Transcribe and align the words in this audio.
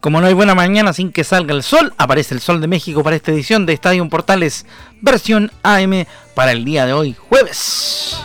Como 0.00 0.18
no 0.22 0.26
hay 0.26 0.32
buena 0.32 0.54
mañana 0.54 0.94
sin 0.94 1.12
que 1.12 1.24
salga 1.24 1.54
el 1.54 1.62
sol, 1.62 1.92
aparece 1.98 2.32
el 2.32 2.40
sol 2.40 2.62
de 2.62 2.66
México 2.66 3.04
para 3.04 3.16
esta 3.16 3.32
edición 3.32 3.66
de 3.66 3.74
Estadio 3.74 4.08
Portales 4.08 4.64
versión 5.02 5.52
AM 5.62 6.06
para 6.34 6.52
el 6.52 6.64
día 6.64 6.86
de 6.86 6.94
hoy, 6.94 7.14
jueves. 7.28 8.16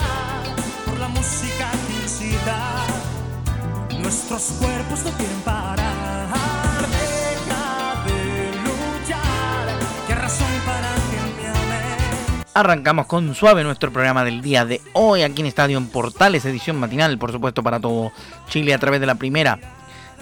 Arrancamos 12.53 13.07
con 13.07 13.35
suave 13.35 13.65
nuestro 13.65 13.91
programa 13.91 14.23
del 14.23 14.41
día 14.41 14.63
de 14.63 14.79
hoy 14.93 15.23
aquí 15.23 15.41
en 15.41 15.47
Estadio 15.47 15.85
Portales, 15.91 16.45
edición 16.45 16.79
matinal, 16.79 17.17
por 17.17 17.33
supuesto, 17.33 17.61
para 17.61 17.81
todo 17.81 18.13
Chile 18.47 18.73
a 18.73 18.79
través 18.79 19.01
de 19.01 19.07
la 19.07 19.15
primera 19.15 19.59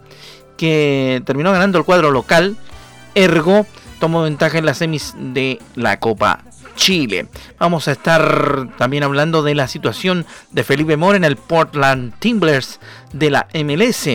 que 0.57 1.23
terminó 1.25 1.53
ganando 1.53 1.79
el 1.79 1.85
cuadro 1.85 2.11
local. 2.11 2.57
Ergo 3.15 3.67
tomó 3.99 4.23
ventaja 4.23 4.59
en 4.59 4.67
las 4.67 4.79
semis 4.79 5.15
de 5.19 5.61
la 5.75 6.01
Copa 6.01 6.41
Chile. 6.77 7.29
Vamos 7.59 7.89
a 7.89 7.93
estar 7.93 8.69
también 8.79 9.03
hablando 9.03 9.43
de 9.43 9.55
la 9.55 9.69
situación 9.69 10.25
de 10.51 10.65
Felipe 10.65 10.97
Mora 10.97 11.19
en 11.19 11.25
el 11.25 11.37
Portland 11.37 12.15
Timblers 12.19 12.81
de 13.13 13.31
la 13.31 13.49
MLS. 13.53 14.09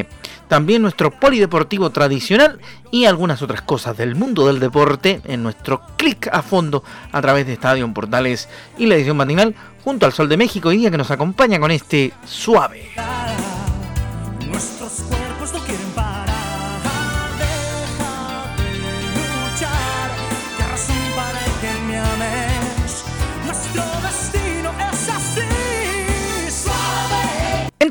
También 0.48 0.82
nuestro 0.82 1.12
polideportivo 1.12 1.90
tradicional 1.90 2.60
y 2.92 3.06
algunas 3.06 3.42
otras 3.42 3.62
cosas 3.62 3.98
del 3.98 4.16
mundo 4.16 4.46
del 4.48 4.60
deporte 4.60 5.22
en 5.26 5.44
nuestro 5.44 5.82
clic 5.98 6.30
a 6.32 6.42
fondo 6.42 6.84
a 7.12 7.22
través 7.22 7.48
de 7.48 7.54
Estadio 7.54 7.92
Portales 7.94 8.48
y 8.78 8.86
la 8.86 8.96
edición 8.96 9.18
matinal 9.18 9.56
junto 9.84 10.06
al 10.06 10.14
Sol 10.14 10.30
de 10.30 10.38
México 10.38 10.70
día 10.70 10.92
que 10.92 10.98
nos 10.98 11.12
acompaña 11.12 11.60
con 11.60 11.72
este 11.72 12.14
suave. 12.26 12.90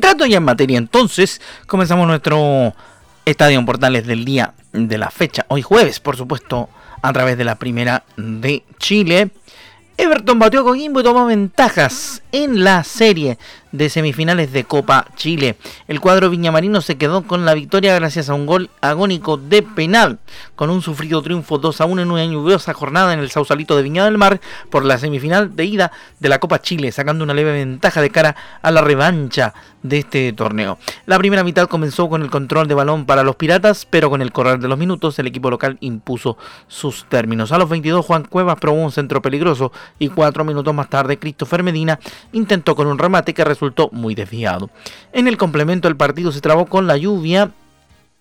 Entrando 0.05 0.27
ya 0.27 0.37
en 0.37 0.43
materia 0.43 0.77
entonces, 0.77 1.41
comenzamos 1.65 2.05
nuestro 2.05 2.75
Estadio 3.25 3.65
Portales 3.65 4.05
del 4.05 4.23
día 4.23 4.53
de 4.71 4.99
la 4.99 5.09
fecha, 5.09 5.47
hoy 5.47 5.63
jueves, 5.63 5.99
por 5.99 6.15
supuesto, 6.15 6.69
a 7.01 7.11
través 7.11 7.39
de 7.39 7.43
la 7.43 7.55
primera 7.55 8.03
de 8.15 8.63
Chile. 8.77 9.31
Everton 9.97 10.37
batió 10.37 10.59
a 10.59 10.63
Coquimbo 10.63 10.99
y 10.99 11.03
tomó 11.03 11.25
ventajas 11.25 12.21
en 12.31 12.63
la 12.63 12.83
serie 12.83 13.39
de 13.77 13.89
semifinales 13.89 14.51
de 14.51 14.63
Copa 14.63 15.07
Chile. 15.15 15.57
El 15.87 15.99
cuadro 15.99 16.29
viñamarino 16.29 16.81
se 16.81 16.97
quedó 16.97 17.23
con 17.23 17.45
la 17.45 17.53
victoria 17.53 17.95
gracias 17.95 18.29
a 18.29 18.33
un 18.33 18.45
gol 18.45 18.69
agónico 18.81 19.37
de 19.37 19.61
penal, 19.61 20.19
con 20.55 20.69
un 20.69 20.81
sufrido 20.81 21.21
triunfo 21.21 21.57
2 21.57 21.81
a 21.81 21.85
1 21.85 22.01
en 22.01 22.11
una 22.11 22.25
lluviosa 22.25 22.73
jornada 22.73 23.13
en 23.13 23.19
el 23.19 23.29
Sausalito 23.29 23.75
de 23.75 23.83
Viña 23.83 24.05
del 24.05 24.17
Mar 24.17 24.39
por 24.69 24.85
la 24.85 24.97
semifinal 24.97 25.55
de 25.55 25.65
ida 25.65 25.91
de 26.19 26.29
la 26.29 26.39
Copa 26.39 26.61
Chile, 26.61 26.91
sacando 26.91 27.23
una 27.23 27.33
leve 27.33 27.51
ventaja 27.51 28.01
de 28.01 28.09
cara 28.09 28.35
a 28.61 28.71
la 28.71 28.81
revancha 28.81 29.53
de 29.83 29.99
este 29.99 30.33
torneo. 30.33 30.79
La 31.05 31.17
primera 31.17 31.43
mitad 31.43 31.67
comenzó 31.67 32.09
con 32.09 32.23
el 32.23 32.31
control 32.31 32.67
de 32.67 32.73
balón 32.73 33.05
para 33.05 33.23
los 33.23 33.35
Piratas, 33.35 33.85
pero 33.85 34.09
con 34.09 34.21
el 34.21 34.31
correr 34.31 34.59
de 34.59 34.67
los 34.67 34.77
minutos 34.77 35.19
el 35.19 35.27
equipo 35.27 35.49
local 35.49 35.77
impuso 35.79 36.37
sus 36.67 37.05
términos. 37.05 37.51
A 37.51 37.57
los 37.57 37.69
22 37.69 38.05
Juan 38.05 38.23
Cuevas 38.23 38.57
probó 38.59 38.81
un 38.81 38.91
centro 38.91 39.21
peligroso 39.21 39.71
y 39.99 40.09
cuatro 40.09 40.43
minutos 40.43 40.73
más 40.73 40.89
tarde 40.89 41.19
Christopher 41.19 41.61
Medina 41.61 41.99
intentó 42.31 42.75
con 42.75 42.87
un 42.87 42.97
remate 42.97 43.33
que 43.33 43.43
resultó 43.43 43.64
muy 43.91 44.15
desviado. 44.15 44.69
En 45.13 45.27
el 45.27 45.37
complemento 45.37 45.87
el 45.87 45.95
partido 45.95 46.31
se 46.31 46.41
trabó 46.41 46.65
con 46.65 46.87
la 46.87 46.97
lluvia 46.97 47.51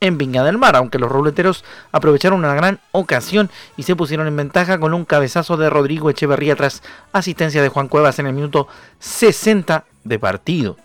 en 0.00 0.18
Viña 0.18 0.44
del 0.44 0.58
Mar, 0.58 0.76
aunque 0.76 0.98
los 0.98 1.10
ruleteros 1.10 1.64
aprovecharon 1.92 2.38
una 2.38 2.54
gran 2.54 2.80
ocasión 2.92 3.50
y 3.76 3.84
se 3.84 3.96
pusieron 3.96 4.26
en 4.26 4.36
ventaja 4.36 4.78
con 4.78 4.92
un 4.92 5.04
cabezazo 5.04 5.56
de 5.56 5.70
Rodrigo 5.70 6.10
Echeverría 6.10 6.56
tras 6.56 6.82
asistencia 7.12 7.62
de 7.62 7.68
Juan 7.68 7.88
Cuevas 7.88 8.18
en 8.18 8.26
el 8.26 8.34
minuto 8.34 8.68
60 8.98 9.84
de 10.04 10.18
partido. 10.18 10.76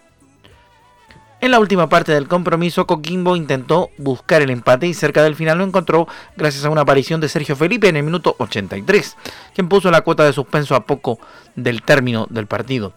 En 1.41 1.51
la 1.51 1.59
última 1.59 1.87
parte 1.87 2.11
del 2.11 2.27
compromiso, 2.27 2.85
Coquimbo 2.85 3.37
intentó 3.37 3.91
buscar 3.97 4.41
el 4.41 4.49
empate 4.49 4.87
y 4.87 4.93
cerca 4.93 5.23
del 5.23 5.37
final 5.37 5.57
lo 5.57 5.63
encontró 5.63 6.05
gracias 6.35 6.65
a 6.65 6.69
una 6.69 6.81
aparición 6.81 7.21
de 7.21 7.29
Sergio 7.29 7.55
Felipe 7.55 7.87
en 7.87 7.95
el 7.95 8.03
minuto 8.03 8.35
83, 8.39 9.15
quien 9.55 9.69
puso 9.69 9.89
la 9.89 10.01
cuota 10.01 10.25
de 10.25 10.33
suspenso 10.33 10.75
a 10.75 10.85
poco 10.85 11.17
del 11.55 11.81
término 11.81 12.27
del 12.29 12.47
partido. 12.47 12.93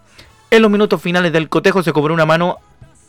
En 0.53 0.61
los 0.61 0.69
minutos 0.69 1.01
finales 1.01 1.33
del 1.33 1.49
cotejo 1.49 1.81
se 1.81 1.93
cobró 1.93 2.13
una 2.13 2.27
mano 2.27 2.59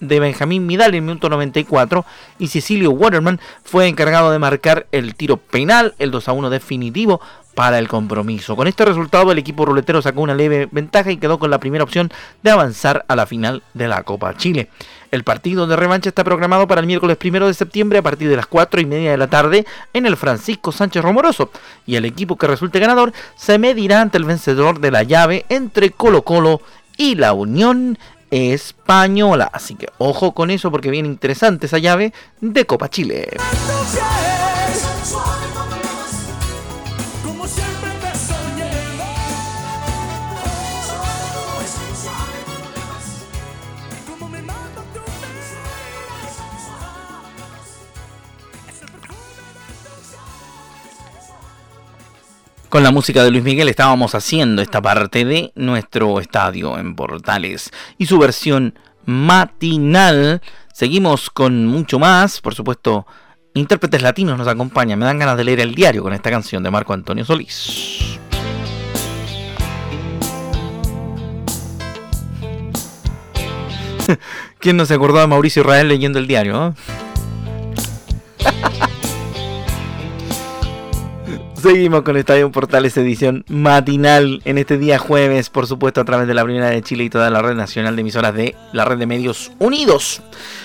de 0.01 0.19
Benjamín 0.19 0.65
Midal 0.65 0.95
en 0.95 1.05
minuto 1.05 1.29
94 1.29 2.07
y 2.39 2.49
Cecilio 2.49 2.91
Waterman 2.93 3.39
fue 3.63 3.87
encargado 3.87 4.31
de 4.31 4.39
marcar 4.39 4.87
el 4.93 5.15
tiro 5.15 5.37
penal, 5.37 5.95
el 5.99 6.11
2 6.11 6.27
a 6.27 6.33
1 6.33 6.49
definitivo 6.49 7.21
para 7.55 7.79
el 7.79 7.87
compromiso. 7.87 8.57
Con 8.57 8.67
este 8.67 8.87
resultado 8.87 9.31
el 9.31 9.37
equipo 9.37 9.67
ruletero 9.67 10.01
sacó 10.01 10.23
una 10.23 10.35
leve 10.35 10.69
ventaja 10.71 11.11
y 11.11 11.19
quedó 11.19 11.39
con 11.39 11.51
la 11.51 11.61
primera 11.61 11.85
opción 11.85 12.11
de 12.43 12.51
avanzar 12.51 13.05
a 13.09 13.15
la 13.15 13.27
final 13.27 13.63
de 13.75 13.89
la 13.89 14.05
Copa 14.05 14.35
Chile. 14.39 14.71
El 15.11 15.23
partido 15.23 15.67
de 15.67 15.77
revancha 15.77 16.09
está 16.09 16.25
programado 16.25 16.67
para 16.67 16.81
el 16.81 16.87
miércoles 16.87 17.19
primero 17.19 17.47
de 17.47 17.53
septiembre 17.53 17.99
a 17.99 18.03
partir 18.03 18.31
de 18.31 18.37
las 18.37 18.47
4 18.47 18.81
y 18.81 18.87
media 18.87 19.11
de 19.11 19.19
la 19.19 19.29
tarde 19.29 19.67
en 19.93 20.07
el 20.07 20.17
Francisco 20.17 20.73
Sánchez 20.73 21.03
Romoroso. 21.03 21.51
Y 21.85 21.97
el 21.97 22.07
equipo 22.07 22.37
que 22.37 22.47
resulte 22.47 22.81
ganador 22.81 23.13
se 23.37 23.59
medirá 23.59 24.01
ante 24.01 24.17
el 24.17 24.25
vencedor 24.25 24.81
de 24.81 24.91
la 24.91 25.03
llave 25.03 25.45
entre 25.51 25.91
Colo 25.91 26.23
Colo 26.23 26.63
y 26.97 27.15
la 27.15 27.33
Unión 27.33 27.99
Española. 28.31 29.51
Así 29.53 29.75
que 29.75 29.89
ojo 29.99 30.33
con 30.33 30.51
eso 30.51 30.71
porque 30.71 30.91
viene 30.91 31.09
interesante 31.09 31.67
esa 31.67 31.79
llave 31.79 32.13
de 32.41 32.67
Copa 32.67 32.89
Chile. 32.89 33.29
Con 52.75 52.83
la 52.83 52.91
música 52.91 53.23
de 53.23 53.31
Luis 53.31 53.45
Miguel 53.45 53.69
estábamos 53.69 54.17
haciendo 54.17 54.61
esta 54.61 54.83
parte 54.83 55.25
de 55.25 55.53
nuestro 55.55 56.19
estadio 56.19 56.77
en 56.77 56.97
Portales 56.97 57.71
y 57.99 58.07
su 58.07 58.19
versión 58.19 58.77
matinal. 59.07 60.43
Seguimos 60.73 61.31
con 61.31 61.67
mucho 61.67 62.01
más, 62.01 62.41
por 62.41 62.57
supuesto, 62.57 63.07
intérpretes 63.55 64.03
latinos 64.03 64.37
nos 64.37 64.49
acompañan. 64.49 64.99
Me 64.99 65.05
dan 65.05 65.21
ganas 65.21 65.37
de 65.37 65.45
leer 65.45 65.61
el 65.61 65.77
diario 65.77 66.03
con 66.03 66.15
esta 66.15 66.33
canción 66.33 66.65
de 66.65 66.73
Marco 66.73 66.93
Antonio 66.93 67.25
Solís. 67.25 68.19
¿Quién 74.59 74.77
no 74.77 74.85
se 74.85 74.95
acordó 74.95 75.21
de 75.21 75.29
Mauricio 75.29 75.63
Israel 75.63 75.87
leyendo 75.87 76.19
el 76.19 76.27
diario? 76.27 76.75
Seguimos 81.65 82.03
con 82.03 82.19
Estadio 82.19 82.53
Portales 82.53 82.95
edición 82.99 83.43
matinal 83.49 84.43
en 84.45 84.59
este 84.59 84.77
día 84.77 84.99
jueves, 84.99 85.49
por 85.49 85.67
supuesto 85.67 86.03
a 86.03 86.05
través 86.05 86.29
de 86.29 86.35
la 86.35 86.45
Primera 86.45 86.69
de 86.69 86.83
Chile 86.83 87.05
y 87.05 87.09
toda 87.09 87.31
la 87.31 87.41
red 87.41 87.55
nacional 87.55 87.97
de 87.97 88.03
emisoras 88.03 88.35
de 88.35 88.55
la 88.75 88.85
red 88.85 88.99
de 88.99 89.07
medios 89.07 89.51
unidos. 89.59 90.21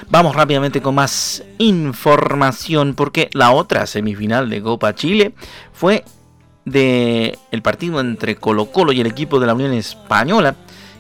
Vamos 0.10 0.36
rápidamente 0.36 0.81
con 0.81 0.96
más 0.96 1.42
información 1.57 2.96
porque 2.96 3.30
la 3.31 3.51
otra 3.51 3.88
semifinal 3.88 4.50
de 4.50 4.62
Copa 4.62 4.94
Chile 4.94 5.34
fue 5.72 6.04
de 6.66 7.40
el 7.51 7.62
partido 7.62 8.01
entre 8.01 8.36
Colo 8.36 8.66
Colo 8.66 8.92
y 8.92 9.00
el 9.00 9.07
equipo 9.07 9.40
de 9.40 9.48
la 9.48 9.54
Unión 9.54 9.72
Española 9.72 10.57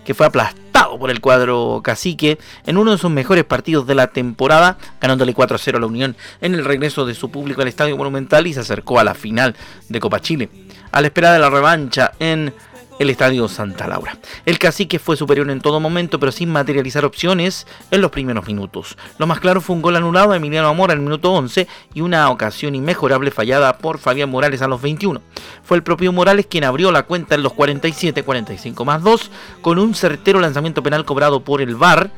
que 0.09 0.15
fue 0.15 0.25
aplastado 0.25 0.97
por 0.97 1.11
el 1.11 1.21
cuadro 1.21 1.81
cacique 1.83 2.39
en 2.65 2.77
uno 2.77 2.89
de 2.89 2.97
sus 2.97 3.11
mejores 3.11 3.43
partidos 3.43 3.85
de 3.85 3.93
la 3.93 4.07
temporada, 4.07 4.79
ganándole 4.99 5.35
4-0 5.35 5.75
a 5.75 5.79
la 5.79 5.85
Unión 5.85 6.15
en 6.41 6.55
el 6.55 6.65
regreso 6.65 7.05
de 7.05 7.13
su 7.13 7.29
público 7.29 7.61
al 7.61 7.67
Estadio 7.67 7.95
Monumental 7.95 8.47
y 8.47 8.55
se 8.55 8.61
acercó 8.61 8.99
a 8.99 9.03
la 9.03 9.13
final 9.13 9.55
de 9.87 9.99
Copa 9.99 10.19
Chile. 10.19 10.49
A 10.91 11.01
la 11.01 11.07
espera 11.09 11.31
de 11.31 11.37
la 11.37 11.51
revancha 11.51 12.13
en 12.17 12.51
el 12.99 13.09
Estadio 13.09 13.47
Santa 13.47 13.87
Laura. 13.87 14.17
El 14.45 14.59
cacique 14.59 14.99
fue 14.99 15.17
superior 15.17 15.49
en 15.49 15.61
todo 15.61 15.79
momento, 15.79 16.19
pero 16.19 16.31
sin 16.31 16.51
materializar 16.51 17.05
opciones 17.05 17.65
en 17.89 18.01
los 18.01 18.11
primeros 18.11 18.45
minutos. 18.45 18.97
Lo 19.17 19.25
más 19.25 19.39
claro 19.39 19.61
fue 19.61 19.75
un 19.75 19.81
gol 19.81 19.95
anulado 19.95 20.31
de 20.31 20.37
Emiliano 20.37 20.67
Amor 20.67 20.91
al 20.91 20.99
minuto 20.99 21.31
11 21.31 21.67
y 21.93 22.01
una 22.01 22.29
ocasión 22.29 22.75
inmejorable 22.75 23.31
fallada 23.31 23.77
por 23.77 23.97
Fabián 23.97 24.29
Morales 24.29 24.61
a 24.61 24.67
los 24.67 24.81
21. 24.81 25.21
Fue 25.63 25.77
el 25.77 25.83
propio 25.83 26.11
Morales 26.11 26.45
quien 26.45 26.65
abrió 26.65 26.91
la 26.91 27.03
cuenta 27.03 27.35
en 27.35 27.43
los 27.43 27.53
47, 27.53 28.23
45 28.23 28.85
más 28.85 29.01
2, 29.01 29.31
con 29.61 29.79
un 29.79 29.95
certero 29.95 30.39
lanzamiento 30.39 30.83
penal 30.83 31.05
cobrado 31.05 31.39
por 31.43 31.61
el 31.61 31.75
VAR 31.75 32.11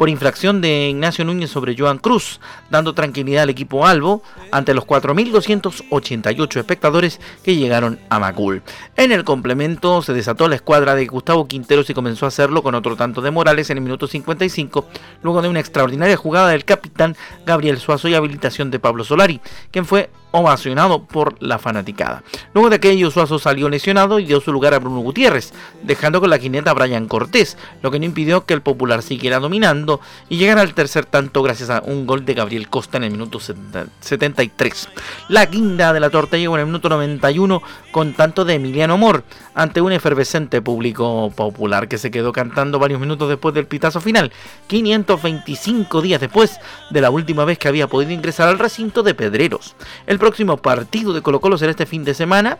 por 0.00 0.08
infracción 0.08 0.62
de 0.62 0.88
Ignacio 0.88 1.26
Núñez 1.26 1.50
sobre 1.50 1.76
Joan 1.76 1.98
Cruz, 1.98 2.40
dando 2.70 2.94
tranquilidad 2.94 3.42
al 3.42 3.50
equipo 3.50 3.86
Albo 3.86 4.22
ante 4.50 4.72
los 4.72 4.86
4.288 4.86 6.56
espectadores 6.58 7.20
que 7.44 7.54
llegaron 7.54 7.98
a 8.08 8.18
Macul. 8.18 8.62
En 8.96 9.12
el 9.12 9.24
complemento 9.24 10.00
se 10.00 10.14
desató 10.14 10.48
la 10.48 10.54
escuadra 10.54 10.94
de 10.94 11.04
Gustavo 11.04 11.46
Quinteros 11.46 11.90
y 11.90 11.92
comenzó 11.92 12.24
a 12.24 12.28
hacerlo 12.28 12.62
con 12.62 12.74
otro 12.74 12.96
tanto 12.96 13.20
de 13.20 13.30
Morales 13.30 13.68
en 13.68 13.76
el 13.76 13.84
minuto 13.84 14.06
55, 14.06 14.86
luego 15.22 15.42
de 15.42 15.50
una 15.50 15.60
extraordinaria 15.60 16.16
jugada 16.16 16.48
del 16.48 16.64
capitán 16.64 17.14
Gabriel 17.44 17.76
Suazo 17.76 18.08
y 18.08 18.14
habilitación 18.14 18.70
de 18.70 18.78
Pablo 18.78 19.04
Solari, 19.04 19.42
quien 19.70 19.84
fue 19.84 20.08
ovacionado 20.32 21.04
por 21.04 21.34
la 21.42 21.58
fanaticada. 21.58 22.22
Luego 22.54 22.70
de 22.70 22.76
aquello, 22.76 23.10
Suazo 23.10 23.38
salió 23.38 23.68
lesionado 23.68 24.18
y 24.18 24.24
dio 24.24 24.40
su 24.40 24.52
lugar 24.52 24.74
a 24.74 24.78
Bruno 24.78 25.00
Gutiérrez, 25.00 25.52
dejando 25.82 26.20
con 26.20 26.30
la 26.30 26.38
jineta 26.38 26.70
a 26.70 26.74
Brian 26.74 27.08
Cortés, 27.08 27.56
lo 27.82 27.90
que 27.90 27.98
no 27.98 28.04
impidió 28.04 28.44
que 28.44 28.54
el 28.54 28.62
popular 28.62 29.02
siguiera 29.02 29.40
dominando 29.40 30.00
y 30.28 30.36
llegara 30.36 30.60
al 30.60 30.74
tercer 30.74 31.04
tanto 31.04 31.42
gracias 31.42 31.70
a 31.70 31.82
un 31.84 32.06
gol 32.06 32.24
de 32.24 32.34
Gabriel 32.34 32.68
Costa 32.68 32.98
en 32.98 33.04
el 33.04 33.10
minuto 33.10 33.40
73. 33.40 34.88
La 35.28 35.46
guinda 35.46 35.92
de 35.92 36.00
la 36.00 36.10
torta 36.10 36.36
llegó 36.36 36.54
en 36.54 36.60
el 36.60 36.66
minuto 36.66 36.88
91 36.88 37.62
con 37.90 38.14
tanto 38.14 38.44
de 38.44 38.54
Emiliano 38.54 38.96
Mor, 38.98 39.24
ante 39.54 39.80
un 39.80 39.92
efervescente 39.92 40.62
público 40.62 41.32
popular 41.34 41.88
que 41.88 41.98
se 41.98 42.10
quedó 42.10 42.32
cantando 42.32 42.78
varios 42.78 43.00
minutos 43.00 43.28
después 43.28 43.54
del 43.54 43.66
pitazo 43.66 44.00
final, 44.00 44.32
525 44.68 46.00
días 46.02 46.20
después 46.20 46.58
de 46.90 47.00
la 47.00 47.10
última 47.10 47.44
vez 47.44 47.58
que 47.58 47.68
había 47.68 47.88
podido 47.88 48.12
ingresar 48.12 48.48
al 48.48 48.58
recinto 48.58 49.02
de 49.02 49.14
Pedreros. 49.14 49.74
El 50.06 50.18
próximo 50.20 50.56
partido 50.58 51.12
de 51.12 51.22
Colo 51.22 51.40
Colo 51.40 51.58
será 51.58 51.72
este 51.72 51.86
fin 51.86 52.04
de 52.04 52.14
semana 52.14 52.58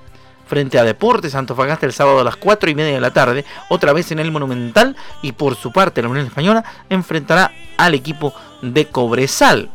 frente 0.48 0.80
a 0.80 0.84
Deportes 0.84 1.36
Antofagasta 1.36 1.86
el 1.86 1.92
sábado 1.92 2.18
a 2.18 2.24
las 2.24 2.34
4 2.34 2.70
y 2.70 2.74
media 2.74 2.94
de 2.94 3.00
la 3.00 3.12
tarde, 3.12 3.44
otra 3.68 3.92
vez 3.92 4.10
en 4.10 4.18
el 4.18 4.32
Monumental, 4.32 4.96
y 5.22 5.30
por 5.30 5.54
su 5.54 5.70
parte 5.70 6.02
la 6.02 6.08
Unión 6.08 6.26
Española 6.26 6.64
enfrentará 6.88 7.52
al 7.76 7.94
equipo 7.94 8.34
de 8.60 8.86
Cobresal. 8.86 9.70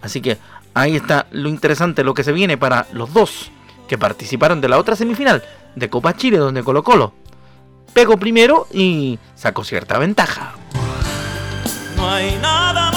Así 0.00 0.22
que 0.22 0.38
ahí 0.72 0.96
está 0.96 1.26
lo 1.32 1.50
interesante, 1.50 2.02
lo 2.02 2.14
que 2.14 2.24
se 2.24 2.32
viene 2.32 2.56
para 2.56 2.86
los 2.94 3.12
dos 3.12 3.50
que 3.86 3.98
participaron 3.98 4.62
de 4.62 4.68
la 4.68 4.78
otra 4.78 4.96
semifinal 4.96 5.44
de 5.74 5.90
Copa 5.90 6.16
Chile, 6.16 6.38
donde 6.38 6.64
Colo 6.64 6.82
Colo 6.82 7.12
pegó 7.92 8.16
primero 8.16 8.68
y 8.72 9.18
sacó 9.34 9.64
cierta 9.64 9.98
ventaja. 9.98 10.54
No 11.96 12.08
hay 12.08 12.36
nada 12.36 12.89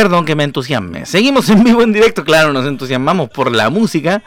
Perdón 0.00 0.24
que 0.24 0.34
me 0.34 0.44
entusiasme. 0.44 1.04
Seguimos 1.04 1.50
en 1.50 1.62
vivo 1.62 1.82
en 1.82 1.92
directo, 1.92 2.24
claro, 2.24 2.54
nos 2.54 2.64
entusiasmamos 2.64 3.28
por 3.28 3.54
la 3.54 3.68
música. 3.68 4.22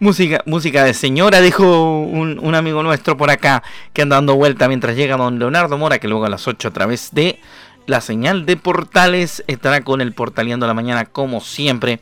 Música, 0.00 0.42
música 0.46 0.84
de 0.84 0.94
señora, 0.94 1.42
dijo 1.42 2.00
un, 2.00 2.54
amigo 2.54 2.82
nuestro 2.82 3.18
por 3.18 3.28
acá 3.28 3.62
que 3.92 4.00
anda 4.00 4.16
dando 4.16 4.36
vuelta 4.36 4.68
mientras 4.68 4.96
llega 4.96 5.18
don 5.18 5.38
Leonardo 5.38 5.76
Mora, 5.76 5.98
que 5.98 6.08
luego 6.08 6.24
a 6.24 6.30
las 6.30 6.48
8 6.48 6.68
a 6.68 6.70
través 6.70 7.10
de 7.12 7.40
la 7.84 8.00
señal 8.00 8.46
de 8.46 8.56
portales 8.56 9.44
estará 9.48 9.82
con 9.82 10.00
el 10.00 10.14
Portaleando 10.14 10.66
la 10.66 10.72
Mañana 10.72 11.04
como 11.04 11.42
siempre. 11.42 12.00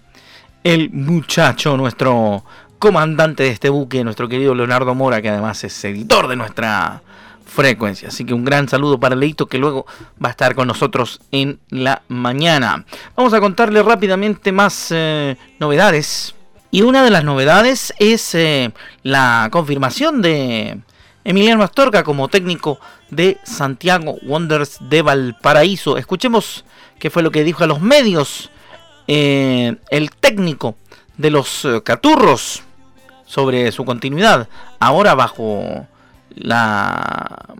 El 0.62 0.90
muchacho, 0.92 1.76
nuestro 1.76 2.44
comandante 2.78 3.42
de 3.42 3.48
este 3.48 3.70
buque, 3.70 4.04
nuestro 4.04 4.28
querido 4.28 4.54
Leonardo 4.54 4.94
Mora, 4.94 5.20
que 5.20 5.30
además 5.30 5.64
es 5.64 5.84
editor 5.84 6.28
de 6.28 6.36
nuestra 6.36 7.02
frecuencia. 7.46 8.08
Así 8.08 8.24
que 8.24 8.34
un 8.34 8.44
gran 8.44 8.68
saludo 8.68 9.00
para 9.00 9.16
Leito 9.16 9.46
que 9.46 9.58
luego 9.58 9.86
va 10.22 10.28
a 10.28 10.30
estar 10.32 10.54
con 10.54 10.68
nosotros 10.68 11.20
en 11.30 11.60
la 11.70 12.02
mañana. 12.08 12.84
Vamos 13.16 13.32
a 13.32 13.40
contarle 13.40 13.82
rápidamente 13.82 14.52
más 14.52 14.88
eh, 14.90 15.36
novedades. 15.58 16.34
Y 16.70 16.82
una 16.82 17.04
de 17.04 17.10
las 17.10 17.24
novedades 17.24 17.94
es 17.98 18.34
eh, 18.34 18.72
la 19.02 19.48
confirmación 19.50 20.20
de 20.20 20.80
Emiliano 21.24 21.62
Astorga 21.62 22.02
como 22.02 22.28
técnico 22.28 22.78
de 23.10 23.38
Santiago 23.44 24.16
Wonders 24.22 24.78
de 24.80 25.02
Valparaíso. 25.02 25.96
Escuchemos 25.96 26.64
qué 26.98 27.08
fue 27.08 27.22
lo 27.22 27.30
que 27.30 27.44
dijo 27.44 27.64
a 27.64 27.68
los 27.68 27.80
medios 27.80 28.50
eh, 29.06 29.76
el 29.90 30.10
técnico 30.10 30.74
de 31.16 31.30
los 31.30 31.66
Caturros 31.84 32.62
sobre 33.24 33.72
su 33.72 33.84
continuidad 33.84 34.48
ahora 34.78 35.14
bajo 35.14 35.86
la 36.36 37.54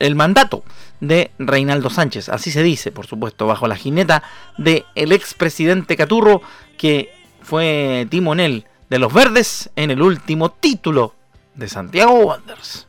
el 0.00 0.14
mandato 0.14 0.64
de 1.00 1.30
Reinaldo 1.38 1.90
Sánchez, 1.90 2.28
así 2.30 2.50
se 2.50 2.62
dice, 2.62 2.90
por 2.90 3.06
supuesto, 3.06 3.46
bajo 3.46 3.68
la 3.68 3.76
jineta 3.76 4.22
del 4.58 4.84
el 4.94 5.12
expresidente 5.12 5.96
Caturro, 5.96 6.42
que 6.76 7.12
fue 7.42 8.06
timonel 8.10 8.64
de 8.88 8.98
los 8.98 9.12
verdes 9.12 9.70
en 9.76 9.90
el 9.90 10.02
último 10.02 10.50
título 10.50 11.14
de 11.54 11.68
Santiago 11.68 12.14
Wanderers. 12.14 12.86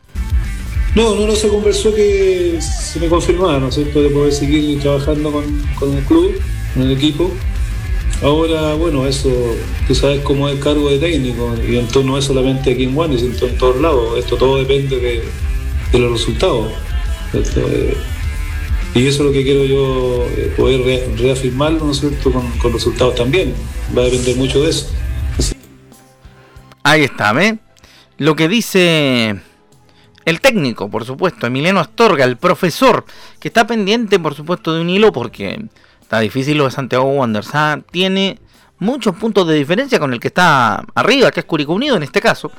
No, 0.96 1.16
no, 1.16 1.28
no 1.28 1.36
se 1.36 1.48
conversó 1.48 1.94
que 1.94 2.60
se 2.62 3.00
me 3.00 3.08
confirmara, 3.08 3.60
¿no 3.60 3.68
es 3.68 3.76
cierto?, 3.76 4.02
de 4.02 4.10
poder 4.10 4.34
seguir 4.34 4.82
trabajando 4.82 5.32
con, 5.32 5.44
con 5.80 5.98
el 5.98 6.04
club, 6.04 6.42
con 6.74 6.84
el 6.84 6.92
equipo. 6.92 7.32
Ahora, 8.22 8.76
bueno, 8.76 9.08
eso, 9.08 9.30
tú 9.88 9.96
sabes 9.96 10.22
cómo 10.22 10.48
es 10.48 10.56
el 10.56 10.62
cargo 10.62 10.90
de 10.90 11.00
técnico, 11.00 11.56
y 11.68 11.78
entonces 11.78 12.06
no 12.06 12.18
es 12.18 12.26
solamente 12.26 12.72
aquí 12.72 12.84
en 12.84 13.18
sino 13.18 13.48
en 13.48 13.58
todos 13.58 13.82
lados. 13.82 14.20
Esto 14.20 14.38
todo 14.38 14.58
depende 14.58 14.98
de, 15.92 16.00
los 16.00 16.12
resultados. 16.12 16.72
Eh, 17.34 17.98
y 18.94 19.08
eso 19.08 19.24
es 19.24 19.28
lo 19.28 19.32
que 19.32 19.44
quiero 19.44 19.66
yo 19.66 20.28
eh, 20.38 20.54
poder 20.56 20.82
reafirmarlo, 21.18 21.86
¿no 21.86 21.92
es 21.92 22.00
cierto?, 22.00 22.32
con, 22.32 22.48
con, 22.60 22.74
resultados 22.74 23.16
también. 23.16 23.56
Va 23.98 24.04
a 24.04 24.06
depender 24.06 24.36
mucho 24.36 24.62
de 24.62 24.70
eso. 24.70 24.88
Ahí 26.84 27.04
está, 27.04 27.34
¿ve? 27.34 27.58
Lo 28.18 28.36
que 28.36 28.48
dice 28.48 29.36
el 30.26 30.42
técnico, 30.42 30.90
por 30.90 31.06
supuesto, 31.06 31.48
Emiliano 31.48 31.80
Astorga, 31.80 32.26
el 32.26 32.38
profesor, 32.38 33.06
que 33.40 33.48
está 33.48 33.66
pendiente, 33.66 34.20
por 34.20 34.36
supuesto, 34.36 34.74
de 34.74 34.82
un 34.82 34.90
hilo 34.90 35.12
porque 35.12 35.66
Está 36.12 36.20
difícil 36.20 36.58
lo 36.58 36.66
de 36.66 36.72
Santiago 36.72 37.06
Wanderers. 37.06 37.54
Tiene 37.90 38.38
muchos 38.80 39.16
puntos 39.16 39.48
de 39.48 39.56
diferencia 39.56 39.98
con 39.98 40.12
el 40.12 40.20
que 40.20 40.28
está 40.28 40.84
arriba, 40.94 41.32
que 41.32 41.40
es 41.40 41.46
Curicó 41.46 41.72
Unido 41.72 41.96
en 41.96 42.04
este 42.04 42.20
caso. 42.20 42.52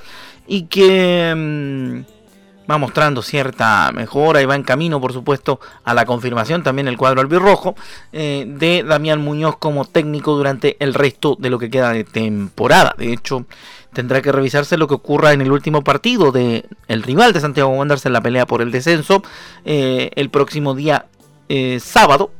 Y 0.46 0.62
que, 0.68 1.34
mm, 1.36 2.70
va 2.70 2.78
mostrando 2.78 3.20
cierta 3.20 3.92
mejora 3.92 4.40
y 4.40 4.46
va 4.46 4.54
en 4.54 4.62
camino, 4.62 5.02
por 5.02 5.12
supuesto, 5.12 5.60
a 5.84 5.92
la 5.92 6.06
confirmación 6.06 6.62
también 6.62 6.88
el 6.88 6.96
cuadro 6.96 7.20
albirrojo 7.20 7.74
eh, 8.14 8.46
de 8.48 8.84
Damián 8.84 9.20
Muñoz 9.20 9.58
como 9.58 9.84
técnico 9.84 10.34
durante 10.34 10.78
el 10.82 10.94
resto 10.94 11.36
de 11.38 11.50
lo 11.50 11.58
que 11.58 11.68
queda 11.68 11.92
de 11.92 12.04
temporada. 12.04 12.94
De 12.96 13.12
hecho, 13.12 13.44
tendrá 13.92 14.22
que 14.22 14.32
revisarse 14.32 14.78
lo 14.78 14.88
que 14.88 14.94
ocurra 14.94 15.34
en 15.34 15.42
el 15.42 15.52
último 15.52 15.84
partido 15.84 16.32
de 16.32 16.64
el 16.88 17.02
rival 17.02 17.34
de 17.34 17.40
Santiago 17.40 17.68
Wanderers 17.68 18.06
en 18.06 18.14
la 18.14 18.22
pelea 18.22 18.46
por 18.46 18.62
el 18.62 18.72
descenso 18.72 19.22
eh, 19.66 20.08
el 20.14 20.30
próximo 20.30 20.74
día 20.74 21.04
eh, 21.50 21.80
sábado. 21.80 22.30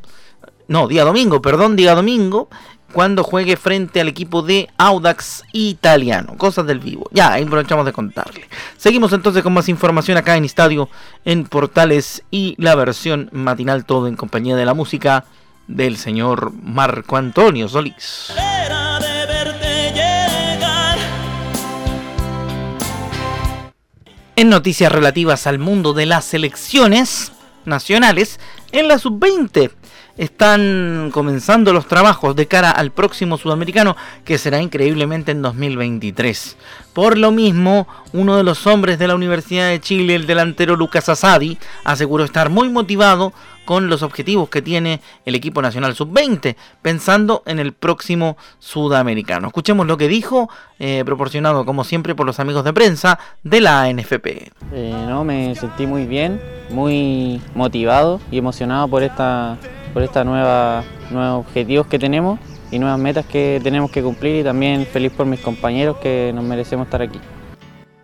No, 0.72 0.88
día 0.88 1.04
domingo, 1.04 1.42
perdón, 1.42 1.76
día 1.76 1.94
domingo, 1.94 2.48
cuando 2.94 3.24
juegue 3.24 3.58
frente 3.58 4.00
al 4.00 4.08
equipo 4.08 4.40
de 4.40 4.70
Audax 4.78 5.44
Italiano. 5.52 6.34
Cosas 6.38 6.66
del 6.66 6.78
vivo. 6.78 7.10
Ya, 7.12 7.30
ahí 7.30 7.42
aprovechamos 7.42 7.84
de 7.84 7.92
contarle. 7.92 8.48
Seguimos 8.78 9.12
entonces 9.12 9.42
con 9.42 9.52
más 9.52 9.68
información 9.68 10.16
acá 10.16 10.34
en 10.34 10.46
Estadio, 10.46 10.88
en 11.26 11.44
Portales 11.44 12.22
y 12.30 12.54
la 12.56 12.74
versión 12.74 13.28
matinal, 13.32 13.84
todo 13.84 14.08
en 14.08 14.16
compañía 14.16 14.56
de 14.56 14.64
la 14.64 14.72
música 14.72 15.26
del 15.66 15.98
señor 15.98 16.54
Marco 16.54 17.18
Antonio 17.18 17.68
Solís. 17.68 18.32
En 24.36 24.48
noticias 24.48 24.90
relativas 24.90 25.46
al 25.46 25.58
mundo 25.58 25.92
de 25.92 26.06
las 26.06 26.24
selecciones 26.24 27.32
nacionales, 27.66 28.40
en 28.72 28.88
la 28.88 28.98
sub-20 28.98 29.70
están 30.16 31.10
comenzando 31.12 31.72
los 31.72 31.86
trabajos 31.86 32.36
de 32.36 32.46
cara 32.46 32.70
al 32.70 32.90
próximo 32.90 33.38
sudamericano 33.38 33.96
que 34.24 34.38
será 34.38 34.60
increíblemente 34.60 35.32
en 35.32 35.42
2023. 35.42 36.56
Por 36.92 37.16
lo 37.16 37.30
mismo, 37.30 37.86
uno 38.12 38.36
de 38.36 38.44
los 38.44 38.66
hombres 38.66 38.98
de 38.98 39.08
la 39.08 39.14
Universidad 39.14 39.68
de 39.68 39.80
Chile, 39.80 40.14
el 40.14 40.26
delantero 40.26 40.76
Lucas 40.76 41.08
Asadi, 41.08 41.58
aseguró 41.84 42.24
estar 42.24 42.50
muy 42.50 42.68
motivado 42.68 43.32
con 43.64 43.88
los 43.88 44.02
objetivos 44.02 44.48
que 44.48 44.60
tiene 44.60 45.00
el 45.24 45.34
equipo 45.34 45.62
nacional 45.62 45.94
sub-20, 45.94 46.56
pensando 46.82 47.42
en 47.46 47.58
el 47.58 47.72
próximo 47.72 48.36
sudamericano. 48.58 49.46
Escuchemos 49.46 49.86
lo 49.86 49.96
que 49.96 50.08
dijo, 50.08 50.50
eh, 50.78 51.02
proporcionado 51.06 51.64
como 51.64 51.84
siempre 51.84 52.14
por 52.14 52.26
los 52.26 52.40
amigos 52.40 52.64
de 52.64 52.72
prensa 52.72 53.18
de 53.42 53.60
la 53.60 53.88
NFP. 53.88 54.50
Eh, 54.72 55.04
no, 55.08 55.24
me 55.24 55.54
sentí 55.54 55.86
muy 55.86 56.06
bien, 56.06 56.40
muy 56.70 57.40
motivado 57.54 58.20
y 58.30 58.38
emocionado 58.38 58.88
por 58.88 59.02
esta 59.02 59.56
por 59.92 60.24
nueva 60.24 60.84
nuevos 61.10 61.46
objetivos 61.46 61.86
que 61.86 61.98
tenemos 61.98 62.38
y 62.70 62.78
nuevas 62.78 62.98
metas 62.98 63.26
que 63.26 63.60
tenemos 63.62 63.90
que 63.90 64.02
cumplir 64.02 64.36
y 64.40 64.44
también 64.44 64.86
feliz 64.86 65.12
por 65.12 65.26
mis 65.26 65.40
compañeros 65.40 65.98
que 65.98 66.32
nos 66.34 66.44
merecemos 66.44 66.86
estar 66.86 67.02
aquí. 67.02 67.20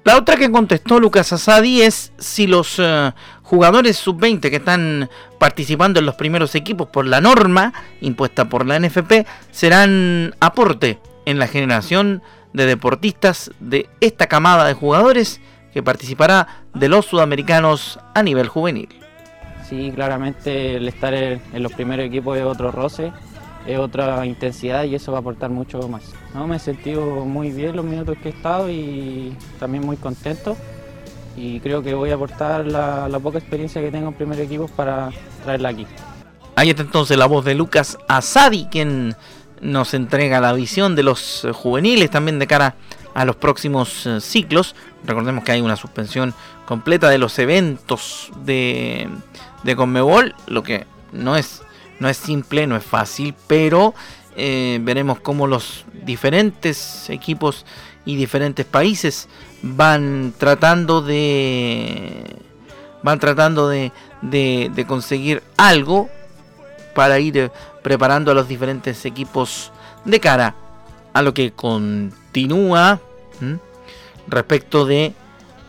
La 0.05 0.17
otra 0.17 0.37
que 0.37 0.51
contestó 0.51 1.01
Lucas 1.01 1.33
Asadi 1.33 1.83
es 1.83 2.13
si 2.19 2.47
los 2.47 2.77
eh, 2.79 3.13
jugadores 3.43 3.97
sub-20 3.99 4.49
que 4.49 4.57
están 4.57 5.11
participando 5.39 6.01
en 6.01 6.07
los 6.07 6.15
primeros 6.15 6.55
equipos 6.55 6.89
por 6.89 7.07
la 7.07 7.21
norma 7.21 7.73
impuesta 8.01 8.49
por 8.49 8.65
la 8.65 8.79
NFP 8.79 9.27
serán 9.51 10.35
aporte 10.41 10.99
en 11.27 11.39
la 11.39 11.47
generación 11.47 12.23
de 12.55 12.65
deportistas 12.65 13.51
de 13.61 13.89
esta 14.01 14.29
camada 14.29 14.67
de 14.67 14.75
jugadores 14.75 15.41
que 15.75 15.83
participará 15.83 16.65
de 16.75 16.89
los 16.89 17.05
sudamericanos 17.05 17.99
a 18.15 18.23
nivel 18.23 18.49
juvenil. 18.49 18.98
Sí, 19.69 19.93
claramente 19.95 20.77
el 20.77 20.89
estar 20.89 21.13
en, 21.13 21.41
los 21.55 21.73
primeros 21.73 22.07
equipos 22.07 22.39
es 22.39 22.45
otro 22.45 22.71
roce, 22.71 23.13
es 23.67 23.79
otra 23.79 24.25
intensidad 24.25 24.85
y 24.85 24.95
eso 24.95 25.13
va 25.13 25.19
a 25.19 25.21
aportar 25.21 25.51
mucho 25.51 25.87
más. 25.89 26.05
No, 26.35 26.47
me 26.47 26.57
he 26.57 26.59
sentido 26.59 27.27
muy 27.27 27.51
bien 27.51 27.77
los 27.77 27.85
minutos 27.85 28.17
que 28.23 28.31
he 28.31 28.33
estado 28.33 28.71
y 28.71 29.37
también 29.61 29.85
muy 29.85 29.97
contento 29.97 30.57
y 31.37 31.61
creo 31.61 31.83
que 31.83 31.95
voy 31.95 32.11
a 32.11 32.15
aportar 32.15 32.67
la, 32.67 33.21
poca 33.23 33.39
experiencia 33.39 33.83
que 33.83 33.91
tengo 33.91 34.09
en 34.09 34.15
primer 34.15 34.41
equipo 34.41 34.69
para 34.69 35.11
traerla 35.45 35.69
aquí. 35.69 35.87
Ahí 36.57 36.71
está 36.71 36.83
entonces 36.83 37.17
la 37.19 37.27
voz 37.27 37.45
de 37.45 37.55
Lucas 37.55 37.99
Asadi, 38.09 38.67
quien 38.71 39.17
nos 39.61 39.93
entrega 39.93 40.41
la 40.41 40.53
visión 40.53 40.97
de 40.97 41.03
los 41.03 41.47
juveniles 41.53 42.11
también 42.11 42.39
de 42.39 42.47
cara 42.47 42.75
a 43.15 43.25
los 43.25 43.37
próximos 43.37 44.07
eh, 44.07 44.21
ciclos. 44.21 44.75
Recordemos 45.05 45.45
que 45.45 45.53
hay 45.53 45.61
una 45.61 45.77
suspensión 45.77 46.35
completa 46.67 47.09
de 47.09 47.19
los 47.19 47.39
eventos 47.39 48.31
de, 48.45 49.09
de 49.63 49.77
Conmebol, 49.77 50.35
lo 50.47 50.63
que 50.63 50.87
no 51.13 51.37
es, 51.37 51.63
no 52.01 52.09
es 52.09 52.17
simple, 52.17 52.67
no 52.67 52.77
es 52.77 52.85
fácil, 52.85 53.35
pero 53.47 53.95
eh, 54.37 54.79
veremos 54.83 55.21
cómo 55.21 55.47
los 55.47 55.85
diferentes 56.05 57.11
equipos 57.11 57.67
y 58.05 58.17
diferentes 58.17 58.65
países 58.65 59.29
van 59.63 60.33
tratando 60.39 61.03
de 61.03 62.37
van 63.03 63.19
tratando 63.19 63.69
de, 63.69 63.93
de, 64.23 64.85
conseguir 64.87 65.43
algo 65.57 66.09
para 66.95 67.19
ir 67.21 67.51
preparando 67.83 68.31
a 68.31 68.35
los 68.35 68.49
diferentes 68.49 69.05
equipos 69.05 69.73
de 70.05 70.21
cara 70.21 70.55
a 71.13 71.23
lo 71.23 71.35
que 71.35 71.53
continúa 71.53 73.01
respecto 74.27 74.85
de 74.85 75.15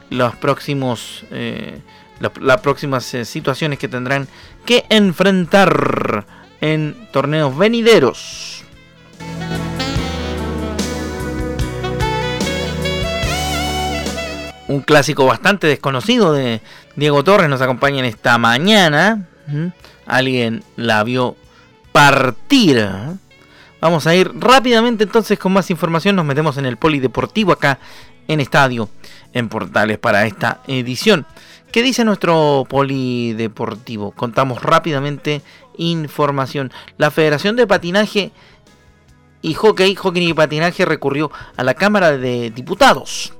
los 0.09 0.35
próximos 0.35 1.25
eh, 1.31 1.81
las 2.19 2.61
próximas 2.61 3.13
eh, 3.13 3.25
situaciones 3.25 3.79
que 3.79 3.87
tendrán 3.87 4.27
que 4.65 4.85
enfrentar 4.89 6.25
en 6.61 7.07
torneos 7.11 7.57
venideros. 7.57 8.63
Un 14.67 14.81
clásico 14.81 15.25
bastante 15.25 15.65
desconocido 15.65 16.31
de 16.31 16.61
Diego 16.95 17.23
Torres 17.23 17.49
nos 17.49 17.61
acompaña 17.61 17.99
en 17.99 18.05
esta 18.05 18.37
mañana. 18.37 19.27
Alguien 20.05 20.63
la 20.75 21.03
vio 21.03 21.35
partir. 21.91 22.87
Vamos 23.81 24.07
a 24.07 24.15
ir 24.15 24.31
rápidamente 24.35 25.05
entonces 25.05 25.39
con 25.39 25.53
más 25.53 25.69
información. 25.69 26.15
Nos 26.15 26.25
metemos 26.25 26.57
en 26.57 26.65
el 26.65 26.77
polideportivo 26.77 27.51
acá 27.51 27.79
en 28.27 28.39
Estadio 28.39 28.89
en 29.33 29.49
Portales 29.49 29.97
para 29.97 30.25
esta 30.25 30.61
edición. 30.67 31.25
¿Qué 31.71 31.81
dice 31.81 32.03
nuestro 32.03 32.65
polideportivo? 32.67 34.11
Contamos 34.11 34.61
rápidamente 34.61 35.41
información. 35.77 36.71
La 36.97 37.11
Federación 37.11 37.55
de 37.55 37.67
Patinaje 37.67 38.31
y 39.41 39.53
Hockey, 39.53 39.95
Hockey 39.95 40.29
y 40.29 40.33
Patinaje 40.33 40.83
recurrió 40.85 41.31
a 41.55 41.63
la 41.63 41.73
Cámara 41.73 42.17
de 42.17 42.49
Diputados 42.49 43.33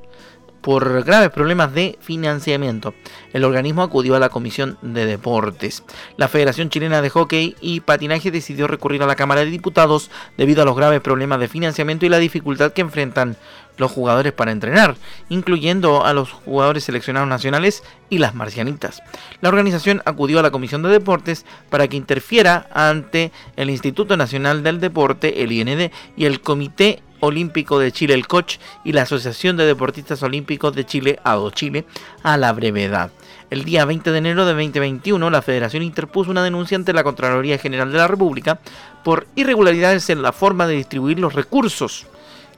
por 0.70 1.04
graves 1.04 1.32
problemas 1.32 1.74
de 1.74 1.98
financiamiento. 2.00 2.94
El 3.34 3.44
organismo 3.44 3.82
acudió 3.82 4.16
a 4.16 4.20
la 4.20 4.30
Comisión 4.30 4.78
de 4.84 5.08
Deportes. 5.08 5.84
La 6.16 6.28
Federación 6.28 6.70
Chilena 6.70 7.02
de 7.02 7.10
Hockey 7.10 7.56
y 7.60 7.80
Patinaje 7.80 8.30
decidió 8.30 8.68
recurrir 8.68 9.02
a 9.02 9.08
la 9.08 9.16
Cámara 9.16 9.42
de 9.42 9.50
Diputados 9.50 10.12
debido 10.38 10.62
a 10.62 10.66
los 10.66 10.78
graves 10.78 11.02
problemas 11.02 11.40
de 11.40 11.48
financiamiento 11.48 12.06
y 12.06 12.10
la 12.10 12.20
dificultad 12.20 12.72
que 12.72 12.82
enfrentan 12.82 13.36
los 13.78 13.92
jugadores 13.92 14.32
para 14.32 14.52
entrenar, 14.52 14.96
incluyendo 15.30 16.06
a 16.06 16.14
los 16.14 16.32
jugadores 16.34 16.84
seleccionados 16.84 17.28
nacionales 17.28 17.82
y 18.12 18.20
las 18.20 18.36
marcianitas. 18.36 19.02
La 19.42 19.50
organización 19.50 20.04
acudió 20.06 20.38
a 20.38 20.44
la 20.44 20.52
Comisión 20.52 20.84
de 20.84 20.90
Deportes 20.90 21.48
para 21.72 21.88
que 21.88 21.98
interfiera 21.98 22.70
ante 22.74 23.32
el 23.56 23.72
Instituto 23.72 24.18
Nacional 24.18 24.62
del 24.62 24.80
Deporte, 24.80 25.42
el 25.42 25.52
IND, 25.52 25.92
y 26.16 26.26
el 26.26 26.42
Comité 26.42 27.02
Olímpico 27.20 27.80
de 27.80 27.92
Chile, 27.92 28.14
el 28.14 28.28
COCH, 28.28 28.60
y 28.84 28.94
la 28.94 29.04
Asociación 29.04 29.58
de 29.58 29.66
Deportistas 29.66 30.24
Olímpicos 30.24 30.76
de 30.76 30.86
Chile, 30.86 31.20
ADO 31.24 31.52
Chile, 31.52 31.86
a 32.24 32.38
la 32.38 32.54
brevedad. 32.54 33.12
El 33.50 33.66
día 33.66 33.86
20 33.86 34.12
de 34.12 34.18
enero 34.18 34.46
de 34.46 34.54
2021, 34.54 35.30
la 35.30 35.42
Federación 35.42 35.84
interpuso 35.84 36.30
una 36.30 36.44
denuncia 36.44 36.78
ante 36.78 36.94
la 36.94 37.04
Contraloría 37.04 37.58
General 37.58 37.92
de 37.92 37.98
la 37.98 38.08
República 38.08 38.60
por 39.04 39.28
irregularidades 39.36 40.10
en 40.10 40.22
la 40.22 40.32
forma 40.32 40.68
de 40.68 40.76
distribuir 40.76 41.20
los 41.20 41.34
recursos 41.34 42.06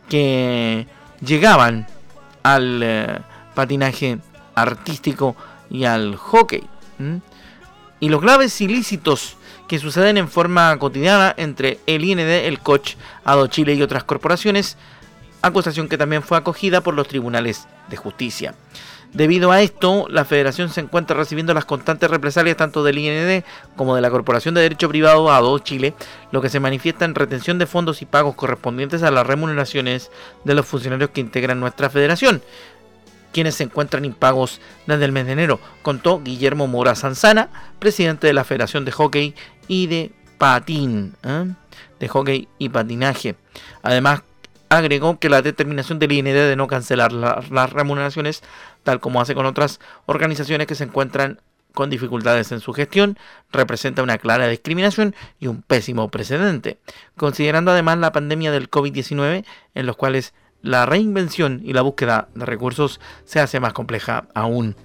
que 0.10 0.86
llegaban 1.26 1.88
al 2.44 2.82
eh, 2.84 3.20
patinaje 3.56 4.20
artístico 4.56 5.36
y 5.70 5.86
al 5.86 6.16
hockey. 6.16 6.64
Y 8.00 8.10
los 8.10 8.22
graves 8.22 8.60
ilícitos 8.62 9.38
que 9.72 9.80
suceden 9.80 10.18
en 10.18 10.28
forma 10.28 10.78
cotidiana 10.80 11.34
entre 11.38 11.80
el 11.88 12.04
IND, 12.04 12.20
el 12.20 12.60
COCH, 12.60 12.98
ADO 13.24 13.48
Chile 13.48 13.74
y 13.74 13.82
otras 13.82 14.04
corporaciones, 14.04 14.76
acusación 15.42 15.88
que 15.88 15.98
también 15.98 16.24
fue 16.24 16.38
acogida 16.38 16.82
por 16.82 16.94
los 16.94 17.08
tribunales 17.08 17.70
de 17.88 17.96
justicia. 17.96 18.54
Debido 19.14 19.50
a 19.50 19.62
esto, 19.62 20.08
la 20.10 20.26
federación 20.26 20.68
se 20.68 20.82
encuentra 20.82 21.16
recibiendo 21.16 21.54
las 21.54 21.64
constantes 21.64 22.12
represalias 22.12 22.58
tanto 22.58 22.84
del 22.84 22.98
IND 22.98 23.46
como 23.78 23.96
de 23.96 24.02
la 24.02 24.10
Corporación 24.10 24.56
de 24.56 24.60
Derecho 24.60 24.90
Privado 24.90 25.32
ADO 25.32 25.58
Chile, 25.60 25.94
lo 26.34 26.42
que 26.42 26.50
se 26.50 26.60
manifiesta 26.60 27.06
en 27.06 27.16
retención 27.16 27.58
de 27.58 27.66
fondos 27.66 28.02
y 28.02 28.06
pagos 28.06 28.36
correspondientes 28.36 29.04
a 29.04 29.12
las 29.12 29.26
remuneraciones 29.26 30.12
de 30.44 30.54
los 30.54 30.66
funcionarios 30.66 31.12
que 31.12 31.22
integran 31.22 31.62
nuestra 31.62 31.90
federación, 31.90 32.42
quienes 33.32 33.56
se 33.56 33.64
encuentran 33.64 34.06
impagos 34.06 34.60
desde 34.86 35.06
el 35.06 35.12
mes 35.12 35.26
de 35.26 35.32
enero, 35.34 35.60
contó 35.82 36.22
Guillermo 36.22 36.68
Mora 36.68 36.96
Sanzana, 36.96 37.50
presidente 37.80 38.28
de 38.28 38.34
la 38.34 38.44
Federación 38.44 38.86
de 38.86 38.92
Hockey 38.92 39.36
y 39.72 39.88
de 39.88 40.12
Patín, 40.38 41.16
¿eh? 41.24 41.46
de 41.98 42.08
Hockey 42.10 42.50
y 42.58 42.68
Patinaje. 42.68 43.36
Además, 43.82 44.22
agregó 44.68 45.18
que 45.18 45.30
la 45.30 45.42
determinación 45.42 45.98
del 45.98 46.12
IND 46.12 46.26
de 46.26 46.58
no 46.58 46.68
cancelar 46.68 47.14
las 47.14 47.72
remuneraciones, 47.72 48.44
tal 48.84 49.00
como 49.00 49.22
hace 49.22 49.34
con 49.34 49.46
otras 49.46 49.80
organizaciones 50.08 50.68
que 50.68 50.76
se 50.76 50.84
encuentran 50.84 51.40
con 51.74 51.90
dificultades 51.90 52.52
en 52.52 52.60
su 52.60 52.74
gestión, 52.74 53.18
representa 53.50 54.04
una 54.04 54.18
clara 54.18 54.50
discriminación 54.50 55.16
y 55.40 55.48
un 55.48 55.62
pésimo 55.62 56.12
precedente, 56.12 56.78
considerando 57.16 57.72
además 57.72 57.98
la 58.00 58.12
pandemia 58.12 58.52
del 58.52 58.70
COVID-19 58.70 59.46
en 59.74 59.86
los 59.86 59.96
cuales 59.96 60.34
la 60.62 60.86
reinvención 60.86 61.62
y 61.64 61.74
la 61.74 61.82
búsqueda 61.82 62.28
de 62.36 62.46
recursos 62.46 63.00
se 63.26 63.40
hace 63.40 63.60
más 63.60 63.74
compleja 63.74 64.26
aún. 64.34 64.76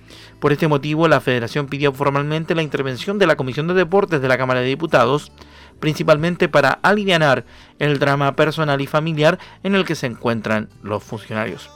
Por 0.41 0.53
este 0.53 0.69
motivo, 0.69 1.09
la 1.09 1.21
Federación 1.21 1.67
pidió 1.67 1.93
formalmente 1.93 2.55
la 2.55 2.63
intervención 2.63 3.19
de 3.19 3.27
la 3.27 3.37
Comisión 3.37 3.67
de 3.67 3.75
Deportes 3.75 4.21
de 4.21 4.29
la 4.29 4.39
Cámara 4.39 4.61
de 4.61 4.67
Diputados, 4.67 5.33
principalmente 5.81 6.49
para 6.49 6.71
aliviar 6.83 7.45
el 7.79 7.99
drama 7.99 8.37
personal 8.37 8.81
y 8.81 8.87
familiar 8.87 9.39
en 9.63 9.75
el 9.75 9.85
que 9.85 9.95
se 9.95 10.07
encuentran 10.07 10.69
los 10.83 11.03
funcionarios. 11.03 11.71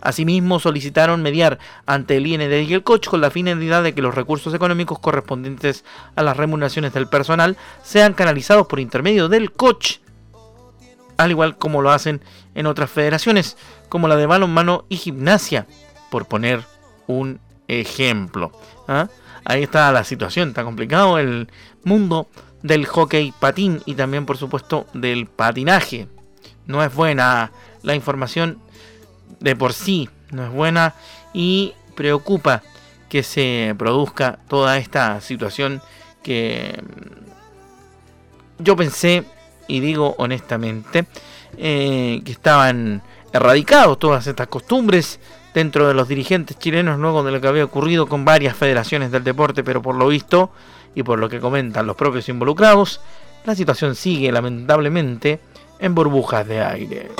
Asimismo, 0.00 0.60
solicitaron 0.60 1.22
mediar 1.22 1.58
ante 1.86 2.16
el 2.16 2.26
IND 2.26 2.52
y 2.52 2.74
el 2.74 2.82
COCH 2.82 3.08
con 3.08 3.20
la 3.20 3.30
finalidad 3.30 3.82
de 3.82 3.94
que 3.94 4.02
los 4.02 4.14
recursos 4.14 4.54
económicos 4.54 4.98
correspondientes 4.98 5.84
a 6.14 6.22
las 6.22 6.36
remuneraciones 6.36 6.92
del 6.92 7.08
personal 7.08 7.56
sean 7.82 8.12
canalizados 8.12 8.66
por 8.66 8.78
intermedio 8.78 9.28
del 9.28 9.50
COCH, 9.52 10.00
al 11.16 11.30
igual 11.30 11.56
como 11.56 11.82
lo 11.82 11.90
hacen 11.90 12.20
en 12.56 12.66
otras 12.66 12.90
federaciones, 12.90 13.56
como 13.88 14.08
la 14.08 14.16
de 14.16 14.26
balonmano 14.26 14.86
y 14.88 14.96
gimnasia, 14.96 15.66
por 16.10 16.26
poner 16.26 16.64
un 17.06 17.38
ejemplo. 17.68 18.50
¿ah? 18.88 19.08
Ahí 19.44 19.62
está 19.62 19.92
la 19.92 20.02
situación, 20.02 20.48
está 20.48 20.64
complicado 20.64 21.18
el 21.18 21.48
mundo 21.84 22.28
del 22.62 22.86
hockey 22.86 23.32
patín 23.38 23.82
y 23.84 23.94
también 23.94 24.26
por 24.26 24.38
supuesto 24.38 24.86
del 24.94 25.26
patinaje. 25.26 26.08
No 26.66 26.82
es 26.82 26.92
buena 26.92 27.52
la 27.82 27.94
información 27.94 28.58
de 29.38 29.54
por 29.54 29.72
sí, 29.72 30.08
no 30.30 30.44
es 30.44 30.50
buena 30.50 30.94
y 31.32 31.74
preocupa 31.94 32.62
que 33.08 33.22
se 33.22 33.74
produzca 33.78 34.38
toda 34.48 34.78
esta 34.78 35.20
situación 35.20 35.82
que 36.22 36.82
yo 38.58 38.74
pensé 38.76 39.24
y 39.68 39.80
digo 39.80 40.14
honestamente 40.18 41.06
eh, 41.58 42.22
que 42.24 42.32
estaban 42.32 43.02
erradicados 43.32 43.98
todas 43.98 44.26
estas 44.26 44.46
costumbres 44.46 45.20
dentro 45.54 45.88
de 45.88 45.94
los 45.94 46.08
dirigentes 46.08 46.58
chilenos 46.58 46.98
luego 46.98 47.22
de 47.22 47.32
lo 47.32 47.40
que 47.40 47.48
había 47.48 47.64
ocurrido 47.64 48.06
con 48.06 48.24
varias 48.24 48.56
federaciones 48.56 49.10
del 49.10 49.24
deporte, 49.24 49.64
pero 49.64 49.80
por 49.80 49.94
lo 49.94 50.08
visto 50.08 50.50
y 50.94 51.02
por 51.02 51.18
lo 51.18 51.28
que 51.28 51.40
comentan 51.40 51.86
los 51.86 51.96
propios 51.96 52.28
involucrados, 52.28 53.00
la 53.44 53.54
situación 53.54 53.94
sigue 53.94 54.32
lamentablemente 54.32 55.40
en 55.78 55.94
burbujas 55.94 56.46
de 56.46 56.62
aire. 56.62 57.10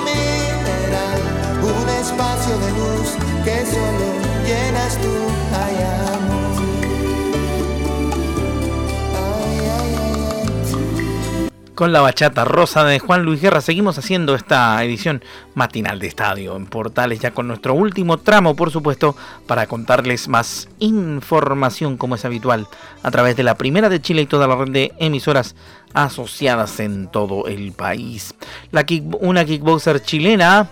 Con 11.77 11.93
la 11.93 12.01
bachata 12.01 12.43
rosa 12.43 12.83
de 12.85 12.97
Juan 12.97 13.21
Luis 13.21 13.39
Guerra. 13.39 13.61
Seguimos 13.61 13.99
haciendo 13.99 14.33
esta 14.33 14.83
edición 14.83 15.23
matinal 15.53 15.99
de 15.99 16.07
estadio 16.07 16.55
en 16.55 16.65
Portales, 16.65 17.19
ya 17.19 17.29
con 17.29 17.47
nuestro 17.47 17.75
último 17.75 18.17
tramo, 18.17 18.55
por 18.55 18.71
supuesto, 18.71 19.15
para 19.45 19.67
contarles 19.67 20.27
más 20.27 20.69
información 20.79 21.95
como 21.95 22.15
es 22.15 22.25
habitual 22.25 22.67
a 23.03 23.11
través 23.11 23.35
de 23.35 23.43
la 23.43 23.59
primera 23.59 23.89
de 23.89 24.01
Chile 24.01 24.23
y 24.23 24.25
toda 24.25 24.47
la 24.47 24.55
red 24.55 24.71
de 24.71 24.93
emisoras 24.97 25.55
asociadas 25.93 26.79
en 26.79 27.09
todo 27.09 27.45
el 27.45 27.73
país. 27.73 28.33
La 28.71 28.83
una 29.19 29.45
kickboxer 29.45 30.01
chilena 30.01 30.69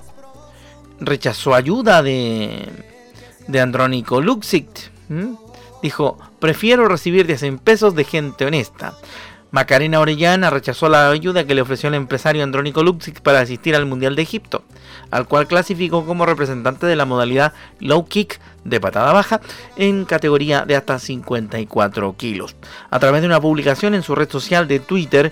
rechazó 1.00 1.54
ayuda 1.54 2.02
de, 2.02 2.68
de 3.48 3.62
Andrónico 3.62 4.22
Luxic. 4.22 4.92
Dijo, 5.84 6.18
prefiero 6.40 6.88
recibir 6.88 7.28
10 7.28 7.62
pesos 7.62 7.94
de 7.94 8.06
gente 8.06 8.48
honesta. 8.48 8.96
Macarena 9.56 10.02
Orellana 10.02 10.50
rechazó 10.50 10.90
la 10.90 11.10
ayuda 11.10 11.46
que 11.46 11.56
le 11.56 11.62
ofreció 11.62 11.88
el 11.88 11.96
empresario 11.96 12.44
Andrónico 12.44 12.84
Luxic 12.84 13.22
para 13.22 13.40
asistir 13.40 13.74
al 13.74 13.86
Mundial 13.86 14.14
de 14.14 14.22
Egipto, 14.22 14.66
al 15.12 15.30
cual 15.30 15.48
clasificó 15.48 16.06
como 16.06 16.26
representante 16.26 16.86
de 16.88 16.98
la 16.98 17.06
modalidad 17.06 17.54
low 17.80 18.06
kick 18.06 18.42
de 18.66 18.82
patada 18.82 19.14
baja 19.14 19.40
en 19.78 20.04
categoría 20.04 20.66
de 20.66 20.76
hasta 20.76 21.00
54 21.00 22.18
kilos. 22.18 22.58
A 22.92 23.00
través 23.00 23.22
de 23.22 23.28
una 23.28 23.40
publicación 23.40 23.96
en 23.96 24.04
su 24.04 24.14
red 24.14 24.30
social 24.30 24.68
de 24.68 24.82
Twitter, 24.82 25.32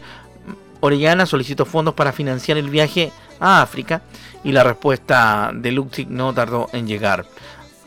Orellana 0.79 1.25
solicitó 1.25 1.65
fondos 1.65 1.93
para 1.93 2.13
financiar 2.13 2.57
el 2.57 2.69
viaje 2.69 3.11
a 3.41 3.61
África 3.61 4.03
y 4.41 4.53
la 4.53 4.63
respuesta 4.63 5.51
de 5.53 5.73
Luxic 5.73 6.07
no 6.07 6.33
tardó 6.33 6.69
en 6.71 6.87
llegar. 6.87 7.25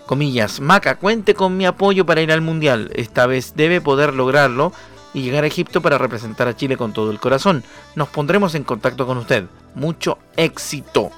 Comillas, 0.05 0.61
Maca, 0.61 0.96
cuente 0.96 1.33
con 1.33 1.57
mi 1.57 1.64
apoyo 1.64 2.05
para 2.05 2.20
ir 2.20 2.31
al 2.31 2.42
Mundial. 2.42 2.90
Esta 2.94 3.27
vez 3.27 3.55
debe 3.57 3.81
poder 3.81 4.12
lograrlo 4.12 4.75
y 5.16 5.22
llegar 5.22 5.44
a 5.44 5.46
Egipto 5.46 5.81
para 5.81 5.96
representar 5.96 6.46
a 6.46 6.55
Chile 6.55 6.76
con 6.76 6.92
todo 6.92 7.11
el 7.11 7.18
corazón. 7.18 7.64
Nos 7.94 8.09
pondremos 8.09 8.55
en 8.55 8.64
contacto 8.64 9.07
con 9.07 9.16
usted. 9.16 9.46
Mucho 9.74 10.18
éxito. 10.37 11.11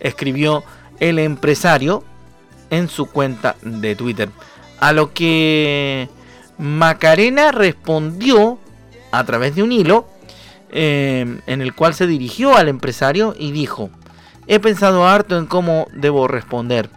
Escribió 0.00 0.64
el 0.98 1.20
empresario 1.20 2.02
en 2.70 2.88
su 2.88 3.06
cuenta 3.06 3.54
de 3.62 3.94
Twitter. 3.94 4.28
A 4.80 4.92
lo 4.92 5.12
que 5.12 6.08
Macarena 6.58 7.52
respondió 7.52 8.58
a 9.12 9.22
través 9.22 9.54
de 9.54 9.62
un 9.62 9.70
hilo 9.70 10.08
eh, 10.72 11.38
en 11.46 11.62
el 11.62 11.76
cual 11.76 11.94
se 11.94 12.08
dirigió 12.08 12.56
al 12.56 12.68
empresario 12.68 13.36
y 13.38 13.52
dijo, 13.52 13.90
he 14.48 14.58
pensado 14.58 15.06
harto 15.06 15.38
en 15.38 15.46
cómo 15.46 15.86
debo 15.92 16.26
responder. 16.26 16.90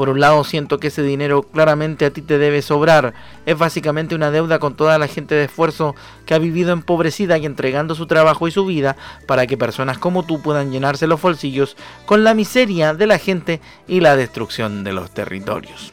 Por 0.00 0.08
un 0.08 0.18
lado 0.18 0.44
siento 0.44 0.78
que 0.78 0.86
ese 0.86 1.02
dinero 1.02 1.42
claramente 1.42 2.06
a 2.06 2.10
ti 2.10 2.22
te 2.22 2.38
debe 2.38 2.62
sobrar. 2.62 3.12
Es 3.44 3.58
básicamente 3.58 4.14
una 4.14 4.30
deuda 4.30 4.58
con 4.58 4.74
toda 4.74 4.98
la 4.98 5.08
gente 5.08 5.34
de 5.34 5.44
esfuerzo 5.44 5.94
que 6.24 6.32
ha 6.32 6.38
vivido 6.38 6.72
empobrecida 6.72 7.36
y 7.36 7.44
entregando 7.44 7.94
su 7.94 8.06
trabajo 8.06 8.48
y 8.48 8.50
su 8.50 8.64
vida 8.64 8.96
para 9.26 9.46
que 9.46 9.58
personas 9.58 9.98
como 9.98 10.24
tú 10.24 10.40
puedan 10.40 10.72
llenarse 10.72 11.06
los 11.06 11.20
bolsillos 11.20 11.76
con 12.06 12.24
la 12.24 12.32
miseria 12.32 12.94
de 12.94 13.06
la 13.06 13.18
gente 13.18 13.60
y 13.86 14.00
la 14.00 14.16
destrucción 14.16 14.84
de 14.84 14.94
los 14.94 15.10
territorios. 15.10 15.92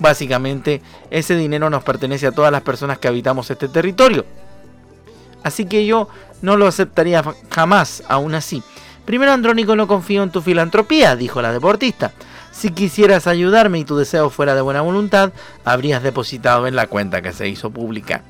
Básicamente 0.00 0.82
ese 1.12 1.36
dinero 1.36 1.70
nos 1.70 1.84
pertenece 1.84 2.26
a 2.26 2.32
todas 2.32 2.50
las 2.50 2.62
personas 2.62 2.98
que 2.98 3.06
habitamos 3.06 3.52
este 3.52 3.68
territorio. 3.68 4.26
Así 5.44 5.66
que 5.66 5.86
yo 5.86 6.08
no 6.42 6.56
lo 6.56 6.66
aceptaría 6.66 7.22
jamás, 7.52 8.02
aún 8.08 8.34
así. 8.34 8.64
Primero 9.04 9.30
Andrónico 9.30 9.76
no 9.76 9.86
confío 9.86 10.24
en 10.24 10.30
tu 10.30 10.40
filantropía, 10.40 11.14
dijo 11.14 11.40
la 11.40 11.52
deportista. 11.52 12.10
Si 12.54 12.70
quisieras 12.70 13.26
ayudarme 13.26 13.80
y 13.80 13.84
tu 13.84 13.96
deseo 13.96 14.30
fuera 14.30 14.54
de 14.54 14.60
buena 14.60 14.80
voluntad, 14.80 15.32
habrías 15.64 16.02
depositado 16.02 16.68
en 16.68 16.76
la 16.76 16.86
cuenta 16.86 17.20
que 17.20 17.32
se 17.32 17.48
hizo 17.48 17.70
pública. 17.70 18.22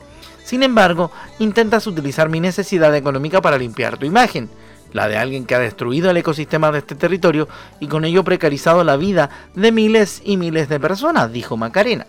Sin 0.42 0.62
embargo, 0.62 1.12
intentas 1.38 1.86
utilizar 1.86 2.30
mi 2.30 2.40
necesidad 2.40 2.94
económica 2.96 3.42
para 3.42 3.58
limpiar 3.58 3.98
tu 3.98 4.06
imagen, 4.06 4.48
la 4.92 5.08
de 5.08 5.18
alguien 5.18 5.44
que 5.44 5.54
ha 5.54 5.58
destruido 5.58 6.10
el 6.10 6.16
ecosistema 6.16 6.72
de 6.72 6.78
este 6.78 6.94
territorio 6.94 7.48
y 7.80 7.86
con 7.86 8.04
ello 8.06 8.24
precarizado 8.24 8.82
la 8.82 8.96
vida 8.96 9.28
de 9.54 9.70
miles 9.72 10.22
y 10.24 10.38
miles 10.38 10.70
de 10.70 10.80
personas, 10.80 11.30
dijo 11.30 11.58
Macarena. 11.58 12.06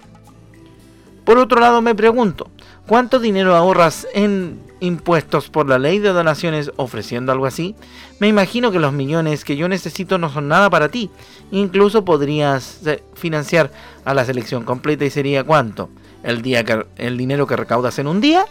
Por 1.26 1.38
otro 1.38 1.60
lado, 1.60 1.82
me 1.82 1.96
pregunto, 1.96 2.50
¿cuánto 2.88 3.20
dinero 3.20 3.56
ahorras 3.56 4.08
en 4.14 4.62
impuestos 4.80 5.50
por 5.50 5.68
la 5.68 5.80
ley 5.80 6.00
de 6.00 6.10
donaciones 6.10 6.72
ofreciendo 6.76 7.32
algo 7.32 7.46
así? 7.46 7.76
Me 8.20 8.28
imagino 8.28 8.72
que 8.72 8.80
los 8.80 8.94
millones 8.94 9.44
que 9.44 9.58
yo 9.58 9.68
necesito 9.68 10.18
no 10.18 10.30
son 10.30 10.48
nada 10.48 10.70
para 10.70 10.90
ti. 10.90 11.10
Incluso 11.52 12.06
podrías 12.06 12.86
eh, 12.86 13.04
financiar 13.14 13.72
a 14.04 14.14
la 14.14 14.26
selección 14.26 14.64
completa 14.64 15.06
y 15.06 15.10
sería 15.10 15.44
cuánto? 15.44 15.90
El, 16.24 16.42
día 16.42 16.64
el 16.98 17.18
dinero 17.18 17.48
que 17.48 17.56
recaudas 17.56 18.00
en 18.00 18.08
un 18.08 18.22
día, 18.22 18.46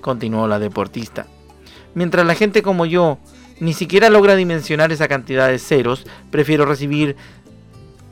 continuó 0.00 0.48
la 0.48 0.58
deportista. 0.58 1.26
Mientras 1.94 2.26
la 2.26 2.34
gente 2.34 2.62
como 2.62 2.86
yo 2.86 3.18
ni 3.60 3.74
siquiera 3.74 4.08
logra 4.08 4.36
dimensionar 4.36 4.90
esa 4.90 5.06
cantidad 5.06 5.48
de 5.48 5.58
ceros, 5.58 6.06
prefiero 6.30 6.64
recibir 6.64 7.16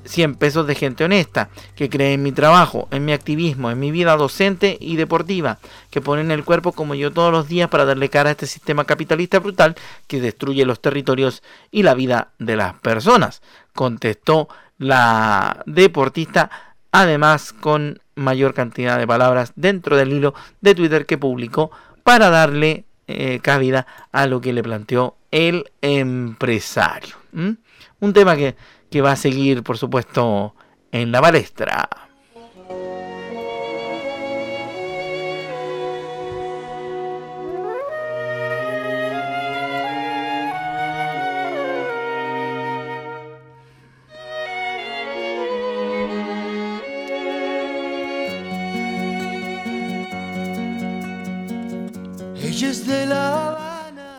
100 0.08 0.34
pesos 0.34 0.66
de 0.66 0.74
gente 0.74 1.04
honesta, 1.04 1.50
que 1.76 1.88
cree 1.88 2.14
en 2.14 2.22
mi 2.22 2.32
trabajo, 2.32 2.88
en 2.90 3.04
mi 3.04 3.12
activismo, 3.12 3.70
en 3.70 3.78
mi 3.78 3.90
vida 3.90 4.16
docente 4.16 4.76
y 4.80 4.96
deportiva, 4.96 5.58
que 5.90 6.00
ponen 6.00 6.30
el 6.30 6.44
cuerpo 6.44 6.72
como 6.72 6.94
yo 6.94 7.12
todos 7.12 7.30
los 7.30 7.48
días 7.48 7.68
para 7.68 7.84
darle 7.84 8.08
cara 8.08 8.30
a 8.30 8.32
este 8.32 8.46
sistema 8.46 8.84
capitalista 8.84 9.38
brutal 9.38 9.76
que 10.06 10.20
destruye 10.20 10.64
los 10.64 10.80
territorios 10.80 11.42
y 11.70 11.82
la 11.82 11.94
vida 11.94 12.32
de 12.38 12.56
las 12.56 12.74
personas, 12.74 13.42
contestó 13.74 14.48
la 14.78 15.62
deportista, 15.66 16.50
además 16.90 17.52
con 17.52 18.00
mayor 18.14 18.54
cantidad 18.54 18.98
de 18.98 19.06
palabras 19.06 19.52
dentro 19.54 19.96
del 19.96 20.12
hilo 20.12 20.34
de 20.60 20.74
Twitter 20.74 21.06
que 21.06 21.18
publicó 21.18 21.70
para 22.02 22.30
darle 22.30 22.84
eh, 23.06 23.40
cabida 23.42 23.86
a 24.12 24.26
lo 24.26 24.40
que 24.40 24.52
le 24.52 24.62
planteó 24.62 25.16
el 25.30 25.70
empresario. 25.80 27.16
Un 27.32 28.12
tema 28.12 28.36
que 28.36 28.56
que 28.90 29.02
va 29.02 29.12
a 29.12 29.16
seguir, 29.16 29.62
por 29.62 29.78
supuesto, 29.78 30.54
en 30.92 31.12
la 31.12 31.20
palestra. 31.20 32.07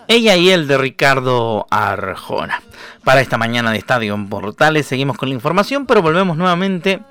Ella 0.10 0.36
y 0.36 0.50
él 0.50 0.68
de 0.68 0.76
Ricardo 0.80 1.68
Arjona. 1.70 2.64
Para 3.04 3.22
esta 3.22 3.38
mañana 3.38 3.72
de 3.72 3.78
Estadio 3.78 4.16
en 4.16 4.28
Portales 4.28 4.88
seguimos 4.88 5.16
con 5.18 5.30
la 5.30 5.36
información, 5.36 5.86
pero 5.86 6.02
volvemos 6.02 6.36
nuevamente 6.36 7.02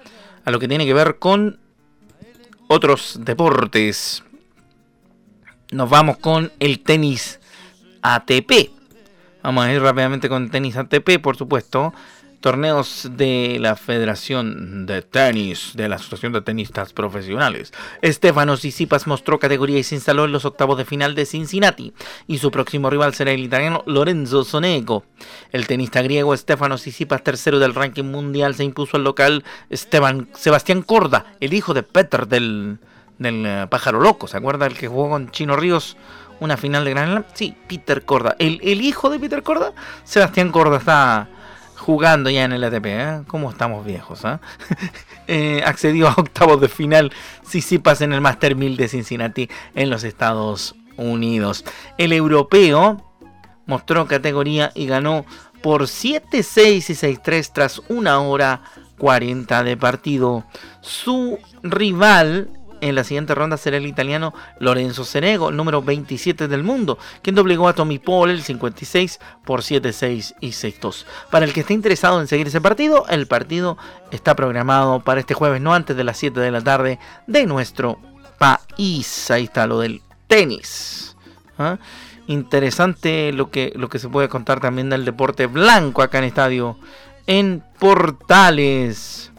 a 0.44 0.50
lo 0.50 0.58
que 0.58 0.66
tiene 0.66 0.84
que 0.84 0.94
ver 0.94 1.20
con 1.20 1.60
otros 2.66 3.20
deportes. 3.22 4.24
Nos 5.70 5.88
vamos 5.88 6.18
con 6.18 6.50
el 6.58 6.80
tenis 6.80 7.38
ATP. 8.02 8.72
Vamos 9.44 9.64
a 9.64 9.72
ir 9.72 9.80
rápidamente 9.80 10.28
con 10.28 10.50
tenis 10.50 10.76
ATP, 10.76 11.20
por 11.22 11.36
supuesto 11.36 11.94
torneos 12.40 13.08
de 13.12 13.58
la 13.60 13.76
Federación 13.76 14.86
de 14.86 15.02
Tenis, 15.02 15.72
de 15.74 15.88
la 15.88 15.96
Asociación 15.96 16.32
de 16.32 16.40
Tenistas 16.40 16.92
Profesionales. 16.92 17.72
Estefano 18.02 18.56
Tsitsipas 18.56 19.06
mostró 19.06 19.38
categoría 19.38 19.78
y 19.78 19.82
se 19.82 19.96
instaló 19.96 20.24
en 20.24 20.32
los 20.32 20.44
octavos 20.44 20.78
de 20.78 20.84
final 20.84 21.14
de 21.14 21.26
Cincinnati, 21.26 21.92
y 22.26 22.38
su 22.38 22.50
próximo 22.50 22.90
rival 22.90 23.14
será 23.14 23.32
el 23.32 23.40
italiano 23.40 23.82
Lorenzo 23.86 24.44
Sonego. 24.44 25.04
El 25.52 25.66
tenista 25.66 26.02
griego 26.02 26.34
Estefano 26.34 26.76
Tsitsipas, 26.76 27.22
tercero 27.22 27.58
del 27.58 27.74
ranking 27.74 28.04
mundial, 28.04 28.54
se 28.54 28.64
impuso 28.64 28.96
al 28.96 29.04
local 29.04 29.44
Esteban 29.70 30.28
Sebastián 30.34 30.82
Corda, 30.82 31.34
el 31.40 31.54
hijo 31.54 31.74
de 31.74 31.82
Peter 31.82 32.28
del, 32.28 32.78
del 33.18 33.46
eh, 33.46 33.66
pájaro 33.68 34.00
loco, 34.00 34.28
¿se 34.28 34.36
acuerda 34.36 34.66
el 34.66 34.74
que 34.74 34.88
jugó 34.88 35.10
con 35.10 35.30
Chino 35.30 35.56
Ríos? 35.56 35.96
Una 36.40 36.56
final 36.56 36.84
de 36.84 36.90
Gran. 36.90 37.26
Sí, 37.34 37.56
Peter 37.66 38.04
Corda. 38.04 38.36
El, 38.38 38.60
el 38.62 38.80
hijo 38.80 39.10
de 39.10 39.18
Peter 39.18 39.42
Corda, 39.42 39.72
Sebastián 40.04 40.52
Corda, 40.52 40.76
está 40.76 41.28
jugando 41.78 42.28
ya 42.28 42.44
en 42.44 42.52
el 42.52 42.64
ATP. 42.64 42.86
¿eh? 42.86 43.22
¿Cómo 43.26 43.50
estamos 43.50 43.86
viejos? 43.86 44.24
Eh? 44.24 44.38
eh, 45.26 45.62
accedió 45.64 46.08
a 46.08 46.14
octavos 46.16 46.60
de 46.60 46.68
final 46.68 47.12
Sisipas 47.42 48.00
en 48.00 48.12
el 48.12 48.20
Master 48.20 48.56
1000 48.56 48.76
de 48.76 48.88
Cincinnati 48.88 49.48
en 49.74 49.88
los 49.88 50.04
Estados 50.04 50.74
Unidos. 50.96 51.64
El 51.96 52.12
europeo 52.12 53.02
mostró 53.66 54.06
categoría 54.06 54.72
y 54.74 54.86
ganó 54.86 55.24
por 55.62 55.82
7-6 55.82 56.30
y 56.90 57.16
6-3 57.16 57.50
tras 57.52 57.82
una 57.88 58.20
hora 58.20 58.62
40 58.98 59.62
de 59.62 59.76
partido. 59.76 60.44
Su 60.80 61.38
rival 61.62 62.50
en 62.80 62.94
la 62.94 63.04
siguiente 63.04 63.34
ronda 63.34 63.56
será 63.56 63.76
el 63.76 63.86
italiano 63.86 64.34
Lorenzo 64.58 65.04
Senego, 65.04 65.50
número 65.50 65.82
27 65.82 66.48
del 66.48 66.62
mundo, 66.62 66.98
quien 67.22 67.34
doblegó 67.34 67.68
a 67.68 67.74
Tommy 67.74 67.98
Paul 67.98 68.30
el 68.30 68.42
56 68.42 69.20
por 69.44 69.60
7-6 69.60 70.34
y 70.40 70.48
6-2. 70.48 71.04
Para 71.30 71.44
el 71.44 71.52
que 71.52 71.60
esté 71.60 71.74
interesado 71.74 72.20
en 72.20 72.26
seguir 72.26 72.46
ese 72.46 72.60
partido, 72.60 73.06
el 73.08 73.26
partido 73.26 73.78
está 74.10 74.34
programado 74.36 75.00
para 75.00 75.20
este 75.20 75.34
jueves, 75.34 75.60
no 75.60 75.74
antes 75.74 75.96
de 75.96 76.04
las 76.04 76.18
7 76.18 76.38
de 76.40 76.50
la 76.50 76.60
tarde 76.60 76.98
de 77.26 77.46
nuestro 77.46 77.98
país. 78.38 79.30
Ahí 79.30 79.44
está 79.44 79.66
lo 79.66 79.80
del 79.80 80.02
tenis. 80.26 81.16
¿ah? 81.58 81.78
Interesante 82.26 83.32
lo 83.32 83.50
que, 83.50 83.72
lo 83.74 83.88
que 83.88 83.98
se 83.98 84.08
puede 84.08 84.28
contar 84.28 84.60
también 84.60 84.90
del 84.90 85.04
deporte 85.04 85.46
blanco 85.46 86.02
acá 86.02 86.18
en 86.18 86.24
estadio 86.24 86.76
en 87.26 87.62
Portales. 87.78 89.32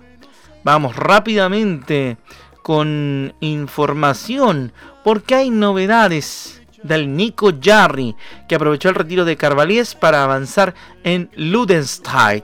Vamos 0.63 0.95
rápidamente 0.95 2.17
con 2.69 3.33
información, 3.39 4.73
porque 5.03 5.33
hay 5.33 5.49
novedades 5.49 6.61
del 6.83 7.15
Nico 7.15 7.51
Jarry, 7.59 8.15
que 8.47 8.53
aprovechó 8.53 8.89
el 8.89 8.93
retiro 8.93 9.25
de 9.25 9.37
Carvalíes 9.37 9.95
para 9.95 10.23
avanzar 10.23 10.75
en 11.03 11.31
Ludenstein. 11.35 12.43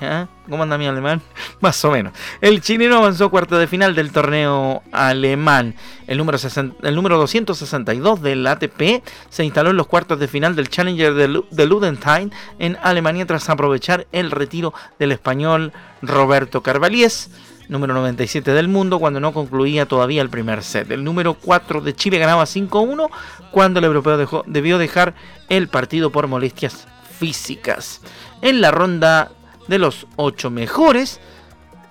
¿Eh? 0.00 0.26
¿Cómo 0.48 0.62
anda 0.62 0.78
mi 0.78 0.86
alemán? 0.86 1.20
Más 1.60 1.84
o 1.84 1.90
menos. 1.90 2.12
El 2.40 2.60
chileno 2.60 2.98
avanzó 2.98 3.30
cuarto 3.30 3.58
de 3.58 3.66
final 3.66 3.96
del 3.96 4.12
torneo 4.12 4.84
alemán. 4.92 5.74
El 6.06 6.18
número, 6.18 6.38
el 6.84 6.94
número 6.94 7.18
262 7.18 8.22
del 8.22 8.46
ATP 8.46 9.02
se 9.28 9.44
instaló 9.44 9.70
en 9.70 9.76
los 9.76 9.88
cuartos 9.88 10.20
de 10.20 10.28
final 10.28 10.54
del 10.54 10.68
Challenger 10.68 11.14
de, 11.14 11.42
de 11.50 11.66
Ludenstein 11.66 12.30
en 12.60 12.78
Alemania 12.80 13.26
tras 13.26 13.50
aprovechar 13.50 14.06
el 14.12 14.30
retiro 14.30 14.72
del 15.00 15.10
español 15.10 15.72
Roberto 16.00 16.62
Carvalíes 16.62 17.28
número 17.68 17.94
97 17.94 18.52
del 18.52 18.68
mundo, 18.68 18.98
cuando 18.98 19.20
no 19.20 19.32
concluía 19.32 19.86
todavía 19.86 20.22
el 20.22 20.30
primer 20.30 20.62
set. 20.62 20.90
El 20.90 21.04
número 21.04 21.34
4 21.34 21.80
de 21.80 21.94
Chile 21.94 22.18
ganaba 22.18 22.44
5-1 22.44 23.08
cuando 23.50 23.78
el 23.78 23.86
europeo 23.86 24.44
debió 24.46 24.78
dejar 24.78 25.14
el 25.48 25.68
partido 25.68 26.10
por 26.10 26.28
molestias 26.28 26.86
físicas. 27.18 28.00
En 28.42 28.60
la 28.60 28.70
ronda 28.70 29.30
de 29.68 29.78
los 29.78 30.06
8 30.16 30.50
mejores, 30.50 31.20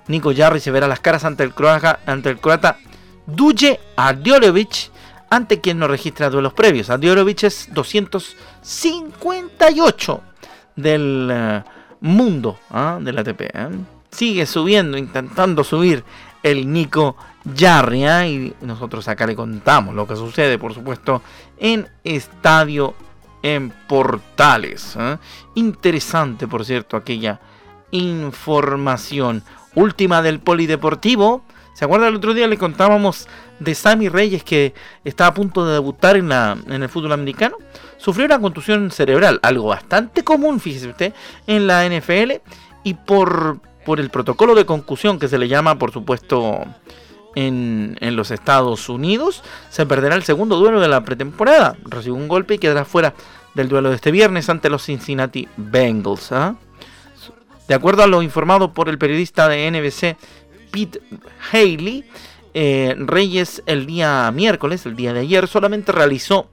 Nico 0.08 0.32
Jarry 0.36 0.60
se 0.60 0.72
verá 0.72 0.88
las 0.88 1.00
caras 1.00 1.24
ante 1.26 1.44
el 1.44 1.54
croata, 1.54 2.00
ante 2.06 2.30
el 2.30 2.40
Duje 3.26 3.80
Ardiolovic, 3.96 4.92
ante 5.30 5.62
quien 5.62 5.80
no 5.80 5.88
registra 5.88 6.30
duelos 6.30 6.52
previos. 6.54 6.90
Ardiolovic 6.90 7.44
es 7.44 7.70
258 7.72 10.22
del 10.76 11.32
uh, 11.32 11.62
mundo 12.02 12.60
¿ah? 12.70 13.00
del 13.02 13.18
ATP. 13.18 13.42
¿eh? 13.42 13.70
Sigue 14.13 14.45
subiendo, 14.45 14.97
intentando 14.97 15.63
subir 15.63 16.04
el 16.43 16.71
Nico 16.71 17.15
Jarry. 17.58 18.06
¿eh? 18.06 18.28
Y 18.62 18.65
nosotros 18.65 19.08
acá 19.08 19.26
le 19.26 19.36
contamos 19.36 19.95
lo 19.95 20.08
que 20.08 20.15
sucede, 20.15 20.58
por 20.58 20.73
supuesto, 20.73 21.21
en 21.58 21.88
Estadio 22.04 22.93
en 23.41 23.71
Portales. 23.88 24.95
¿eh? 24.99 25.17
Interesante, 25.56 26.47
por 26.47 26.65
cierto, 26.65 26.97
aquella 26.97 27.39
información. 27.91 29.43
Última 29.76 30.21
del 30.21 30.39
Polideportivo. 30.39 31.43
¿Se 31.73 31.86
acuerda 31.86 32.08
el 32.08 32.15
otro 32.15 32.36
día 32.36 32.47
le 32.47 32.60
contábamos 32.60 33.28
de 33.60 33.73
Sammy 33.73 34.08
Reyes 34.08 34.43
que 34.43 34.76
estaba 35.04 35.32
a 35.32 35.34
punto 35.34 35.65
de 35.65 35.73
debutar 35.73 36.15
en, 36.15 36.30
la, 36.30 36.56
en 36.67 36.84
el 36.84 36.89
fútbol 36.89 37.13
americano? 37.13 37.58
Sufrió 37.97 38.28
una 38.28 38.39
contusión 38.39 38.91
cerebral, 38.91 39.39
algo 39.41 39.69
bastante 39.69 40.23
común, 40.23 40.60
fíjese 40.60 40.89
usted, 40.89 41.13
en 41.47 41.65
la 41.65 41.88
NFL. 41.89 42.34
Y 42.84 42.93
por 42.93 43.60
por 43.86 44.00
el 44.00 44.10
protocolo 44.10 44.56
de 44.56 44.65
concusión 44.65 45.19
que 45.19 45.28
se 45.28 45.38
le 45.38 45.48
llama, 45.48 45.78
por 45.78 45.91
supuesto, 45.91 46.63
en, 47.36 47.98
los 48.15 48.32
Estados 48.32 48.89
Unidos, 48.89 49.43
se 49.69 49.86
perderá 49.86 50.15
el 50.15 50.24
segundo 50.24 50.58
duelo 50.58 50.80
de 50.80 50.88
la 50.88 51.04
pretemporada. 51.04 51.76
Recibe 51.84 52.15
un 52.15 52.28
golpe 52.28 52.56
y 52.56 52.58
quedará 52.58 52.86
fuera 52.86 53.13
del 53.54 53.69
duelo 53.69 53.89
de 53.89 53.96
este 53.96 54.12
viernes 54.12 54.50
ante 54.50 54.69
los 54.69 54.84
Cincinnati 54.84 55.48
Bengals. 55.58 56.32
¿ah? 56.32 56.56
De 57.67 57.74
acuerdo 57.74 58.04
a 58.04 58.08
lo 58.08 58.22
informado 58.22 58.74
por 58.74 58.89
el 58.89 58.98
periodista 58.98 59.48
de 59.48 59.69
NBC 59.72 60.17
Pete 60.72 61.02
Haley, 61.52 62.06
eh, 62.54 62.96
Reyes 62.98 63.63
el 63.65 63.86
día 63.86 64.32
miércoles, 64.32 64.86
el 64.86 64.96
día 64.96 65.13
de 65.13 65.22
ayer, 65.22 65.48
solamente 65.48 65.91
realizó 65.91 66.50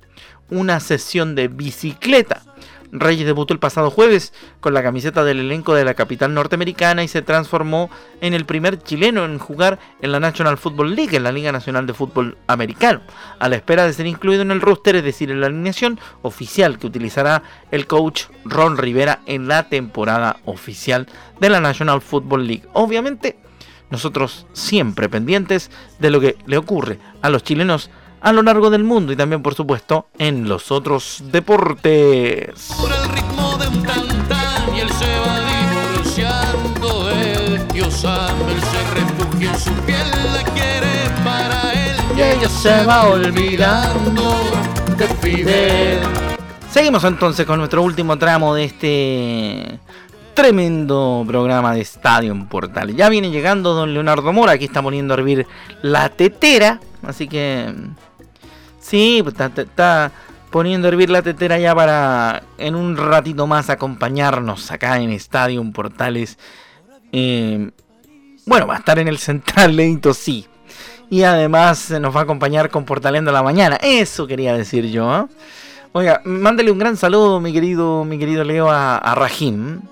una 0.50 0.80
sesión 0.80 1.34
de 1.34 1.48
bicicleta 1.48 2.42
Reyes 2.92 3.26
debutó 3.26 3.54
el 3.54 3.60
pasado 3.60 3.90
jueves 3.90 4.32
con 4.60 4.74
la 4.74 4.82
camiseta 4.82 5.24
del 5.24 5.40
elenco 5.40 5.74
de 5.74 5.84
la 5.84 5.94
capital 5.94 6.34
norteamericana 6.34 7.02
y 7.04 7.08
se 7.08 7.22
transformó 7.22 7.90
en 8.20 8.34
el 8.34 8.46
primer 8.46 8.82
chileno 8.82 9.24
en 9.24 9.38
jugar 9.38 9.78
en 10.00 10.12
la 10.12 10.20
National 10.20 10.58
Football 10.58 10.94
League, 10.94 11.16
en 11.16 11.22
la 11.22 11.32
Liga 11.32 11.52
Nacional 11.52 11.86
de 11.86 11.94
Fútbol 11.94 12.36
Americano, 12.46 13.00
a 13.38 13.48
la 13.48 13.56
espera 13.56 13.86
de 13.86 13.92
ser 13.92 14.06
incluido 14.06 14.42
en 14.42 14.50
el 14.50 14.60
roster, 14.60 14.96
es 14.96 15.04
decir, 15.04 15.30
en 15.30 15.40
la 15.40 15.46
alineación 15.46 16.00
oficial 16.22 16.78
que 16.78 16.86
utilizará 16.86 17.42
el 17.70 17.86
coach 17.86 18.24
Ron 18.44 18.76
Rivera 18.76 19.20
en 19.26 19.48
la 19.48 19.68
temporada 19.68 20.38
oficial 20.44 21.06
de 21.40 21.50
la 21.50 21.60
National 21.60 22.00
Football 22.00 22.46
League. 22.46 22.64
Obviamente, 22.72 23.38
nosotros 23.90 24.46
siempre 24.52 25.08
pendientes 25.08 25.70
de 25.98 26.10
lo 26.10 26.20
que 26.20 26.36
le 26.46 26.56
ocurre 26.56 26.98
a 27.22 27.30
los 27.30 27.42
chilenos 27.42 27.90
a 28.20 28.32
lo 28.32 28.42
largo 28.42 28.70
del 28.70 28.84
mundo 28.84 29.12
y 29.12 29.16
también 29.16 29.42
por 29.42 29.54
supuesto 29.54 30.08
en 30.18 30.48
los 30.48 30.70
otros 30.70 31.22
deportes. 31.32 32.72
Por 32.80 32.92
el 32.92 33.08
ritmo 33.08 33.56
de 33.58 33.68
un 33.68 33.82
tantán 33.82 34.74
y 34.74 34.80
él 34.80 34.90
se 34.90 35.18
va 35.20 35.40
divorciando 35.40 37.10
él 37.10 37.60
se 38.02 38.94
refugia 38.94 39.52
en 39.52 39.58
su 39.58 39.72
piel, 39.84 40.08
la 40.32 40.42
quiere 40.52 41.10
para 41.24 41.72
él 41.72 41.96
y 42.16 42.22
ella 42.22 42.48
se 42.48 42.84
va 42.84 43.08
olvidando 43.08 44.34
de 44.96 45.06
Fidel. 45.06 45.98
Seguimos 46.70 47.04
entonces 47.04 47.44
con 47.46 47.58
nuestro 47.58 47.82
último 47.82 48.16
tramo 48.16 48.54
de 48.54 48.64
este 48.64 49.78
tremendo 50.34 51.24
programa 51.26 51.74
de 51.74 51.80
Estadio 51.80 52.32
en 52.32 52.46
Portal. 52.46 52.94
Ya 52.94 53.08
viene 53.08 53.30
llegando 53.30 53.74
don 53.74 53.92
Leonardo 53.92 54.32
Mora, 54.32 54.52
aquí 54.52 54.64
está 54.66 54.80
poniendo 54.82 55.12
a 55.12 55.18
hervir 55.18 55.46
la 55.82 56.08
tetera, 56.08 56.80
así 57.02 57.28
que 57.28 57.74
Sí, 58.90 59.20
pues 59.22 59.36
está, 59.38 60.10
poniendo 60.50 60.88
a 60.88 60.90
hervir 60.90 61.10
la 61.10 61.22
tetera 61.22 61.56
ya 61.60 61.72
para 61.76 62.42
en 62.58 62.74
un 62.74 62.96
ratito 62.96 63.46
más 63.46 63.70
acompañarnos 63.70 64.72
acá 64.72 64.98
en 64.98 65.10
Estadio 65.10 65.62
Portales. 65.72 66.38
Eh, 67.12 67.70
bueno, 68.46 68.66
va 68.66 68.74
a 68.74 68.78
estar 68.78 68.98
en 68.98 69.06
el 69.06 69.18
Central 69.18 69.76
Lento, 69.76 70.12
sí. 70.12 70.44
Y 71.08 71.22
además 71.22 71.92
nos 72.00 72.12
va 72.16 72.20
a 72.20 72.22
acompañar 72.24 72.68
con 72.68 72.84
Portaleando 72.84 73.30
la 73.30 73.44
Mañana. 73.44 73.76
Eso 73.80 74.26
quería 74.26 74.56
decir 74.56 74.86
yo. 74.86 75.20
¿eh? 75.20 75.26
Oiga, 75.92 76.20
mándale 76.24 76.72
un 76.72 76.80
gran 76.80 76.96
saludo, 76.96 77.38
mi 77.38 77.52
querido, 77.52 78.04
mi 78.04 78.18
querido 78.18 78.42
Leo, 78.42 78.72
a, 78.72 78.98
a 78.98 79.14
Rajim. 79.14 79.82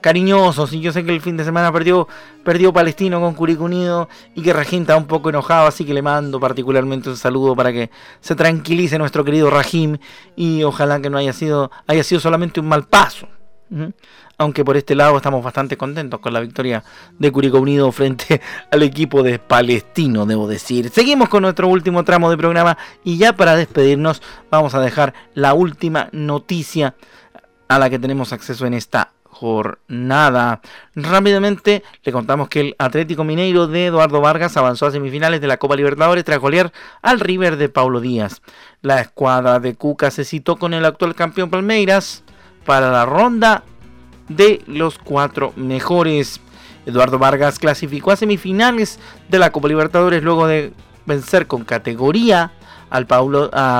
Cariñosos. 0.00 0.72
Y 0.72 0.80
yo 0.80 0.92
sé 0.92 1.04
que 1.04 1.12
el 1.12 1.20
fin 1.20 1.36
de 1.36 1.44
semana 1.44 1.72
perdió, 1.72 2.08
perdió 2.44 2.72
Palestino 2.72 3.20
con 3.20 3.34
Curicó 3.34 3.64
Unido 3.64 4.08
y 4.34 4.42
que 4.42 4.52
Rajim 4.52 4.82
está 4.82 4.96
un 4.96 5.06
poco 5.06 5.30
enojado, 5.30 5.66
así 5.66 5.84
que 5.84 5.94
le 5.94 6.02
mando 6.02 6.40
particularmente 6.40 7.08
un 7.08 7.16
saludo 7.16 7.54
para 7.54 7.72
que 7.72 7.90
se 8.20 8.34
tranquilice 8.34 8.98
nuestro 8.98 9.24
querido 9.24 9.50
Rajim 9.50 9.98
y 10.36 10.62
ojalá 10.62 11.00
que 11.00 11.10
no 11.10 11.18
haya 11.18 11.32
sido, 11.32 11.70
haya 11.86 12.04
sido 12.04 12.20
solamente 12.20 12.60
un 12.60 12.68
mal 12.68 12.84
paso. 12.84 13.28
Aunque 14.36 14.64
por 14.64 14.76
este 14.76 14.94
lado 14.94 15.16
estamos 15.16 15.42
bastante 15.42 15.76
contentos 15.76 16.20
con 16.20 16.32
la 16.32 16.40
victoria 16.40 16.84
de 17.18 17.32
Curicó 17.32 17.58
Unido 17.58 17.90
frente 17.92 18.40
al 18.70 18.82
equipo 18.82 19.22
de 19.22 19.38
Palestino, 19.38 20.26
debo 20.26 20.46
decir. 20.46 20.90
Seguimos 20.90 21.28
con 21.28 21.42
nuestro 21.42 21.68
último 21.68 22.04
tramo 22.04 22.30
de 22.30 22.36
programa 22.36 22.76
y 23.04 23.16
ya 23.16 23.32
para 23.34 23.56
despedirnos 23.56 24.22
vamos 24.50 24.74
a 24.74 24.80
dejar 24.80 25.14
la 25.34 25.54
última 25.54 26.08
noticia 26.12 26.94
a 27.68 27.78
la 27.78 27.90
que 27.90 27.98
tenemos 27.98 28.32
acceso 28.32 28.66
en 28.66 28.74
esta 28.74 29.12
jornada. 29.44 30.62
Rápidamente 30.94 31.82
le 32.02 32.12
contamos 32.12 32.48
que 32.48 32.60
el 32.60 32.76
Atlético 32.78 33.24
Mineiro 33.24 33.66
de 33.66 33.86
Eduardo 33.86 34.22
Vargas 34.22 34.56
avanzó 34.56 34.86
a 34.86 34.90
semifinales 34.90 35.42
de 35.42 35.46
la 35.46 35.58
Copa 35.58 35.76
Libertadores 35.76 36.24
tras 36.24 36.38
golear 36.38 36.72
al 37.02 37.20
River 37.20 37.58
de 37.58 37.68
Paulo 37.68 38.00
Díaz. 38.00 38.40
La 38.80 39.02
escuadra 39.02 39.60
de 39.60 39.74
Cuca 39.74 40.10
se 40.10 40.24
citó 40.24 40.56
con 40.56 40.72
el 40.72 40.86
actual 40.86 41.14
campeón 41.14 41.50
Palmeiras 41.50 42.24
para 42.64 42.90
la 42.90 43.04
ronda 43.04 43.64
de 44.30 44.62
los 44.66 44.98
cuatro 44.98 45.52
mejores. 45.56 46.40
Eduardo 46.86 47.18
Vargas 47.18 47.58
clasificó 47.58 48.12
a 48.12 48.16
semifinales 48.16 48.98
de 49.28 49.38
la 49.38 49.52
Copa 49.52 49.68
Libertadores 49.68 50.22
luego 50.22 50.46
de 50.46 50.72
vencer 51.04 51.46
con 51.46 51.64
categoría 51.64 52.52
al 52.88 53.06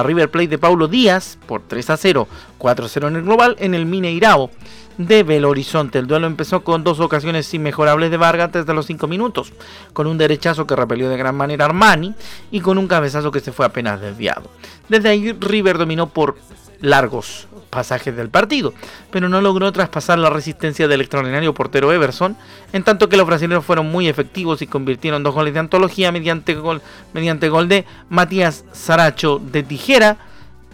River 0.05 0.31
Plate 0.31 0.49
de 0.49 0.59
Paulo 0.59 0.89
Díaz 0.89 1.39
por 1.47 1.63
3 1.63 1.91
a 1.91 1.97
0, 1.97 2.29
4 2.59 2.85
a 2.85 2.89
0 2.89 3.09
en 3.09 3.17
el 3.17 3.23
global 3.23 3.57
en 3.61 3.75
el 3.75 3.87
Mineirao 3.87 4.51
de 4.99 5.23
Belo 5.23 5.51
Horizonte. 5.51 5.99
El 5.99 6.07
duelo 6.07 6.27
empezó 6.27 6.63
con 6.63 6.85
dos 6.85 7.01
ocasiones 7.01 7.53
inmejorables 7.53 8.11
de 8.11 8.17
Vargas 8.17 8.53
desde 8.53 8.75
los 8.75 8.87
5 8.87 9.07
minutos, 9.07 9.53
con 9.93 10.07
un 10.07 10.19
derechazo 10.19 10.67
que 10.67 10.77
repelió 10.77 11.09
de 11.09 11.17
gran 11.17 11.35
manera 11.35 11.65
Armani 11.65 12.15
y 12.51 12.61
con 12.61 12.79
un 12.79 12.89
cabezazo 12.89 13.31
que 13.31 13.41
se 13.41 13.53
fue 13.53 13.67
apenas 13.67 14.01
desviado. 14.01 14.51
Desde 14.89 15.09
ahí 15.09 15.33
River 15.33 15.79
dominó 15.79 16.09
por 16.09 16.37
largos 16.81 17.49
pasajes 17.71 18.15
del 18.15 18.29
partido, 18.29 18.73
pero 19.11 19.29
no 19.29 19.41
logró 19.41 19.73
traspasar 19.73 20.19
la 20.19 20.31
resistencia 20.31 20.87
del 20.87 21.01
extraordinario 21.01 21.53
portero 21.55 21.93
Everson, 21.93 22.37
en 22.73 22.85
tanto 22.85 23.09
que 23.09 23.17
los 23.17 23.27
brasileños 23.27 23.65
fueron 23.65 23.91
muy 23.91 24.09
efectivos 24.09 24.63
y 24.63 24.69
convirtieron 24.69 25.25
dos 25.25 25.35
goles 25.35 25.55
de 25.55 25.61
antología 25.61 26.13
mediante 26.13 26.55
gol, 26.55 26.83
mediante 27.13 27.49
gol 27.49 27.69
de 27.69 27.85
Matías 28.11 28.65
Saracho 28.73 29.41
de 29.41 29.65
tijera 29.65 30.19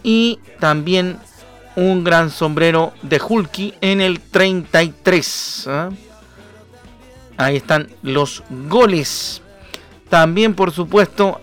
y 0.03 0.39
también 0.59 1.17
un 1.75 2.03
gran 2.03 2.29
sombrero 2.29 2.93
de 3.01 3.21
Hulky 3.21 3.73
en 3.81 4.01
el 4.01 4.19
33. 4.19 5.67
¿ah? 5.67 5.89
Ahí 7.37 7.57
están 7.57 7.89
los 8.03 8.43
goles. 8.49 9.41
También, 10.09 10.53
por 10.53 10.71
supuesto, 10.71 11.39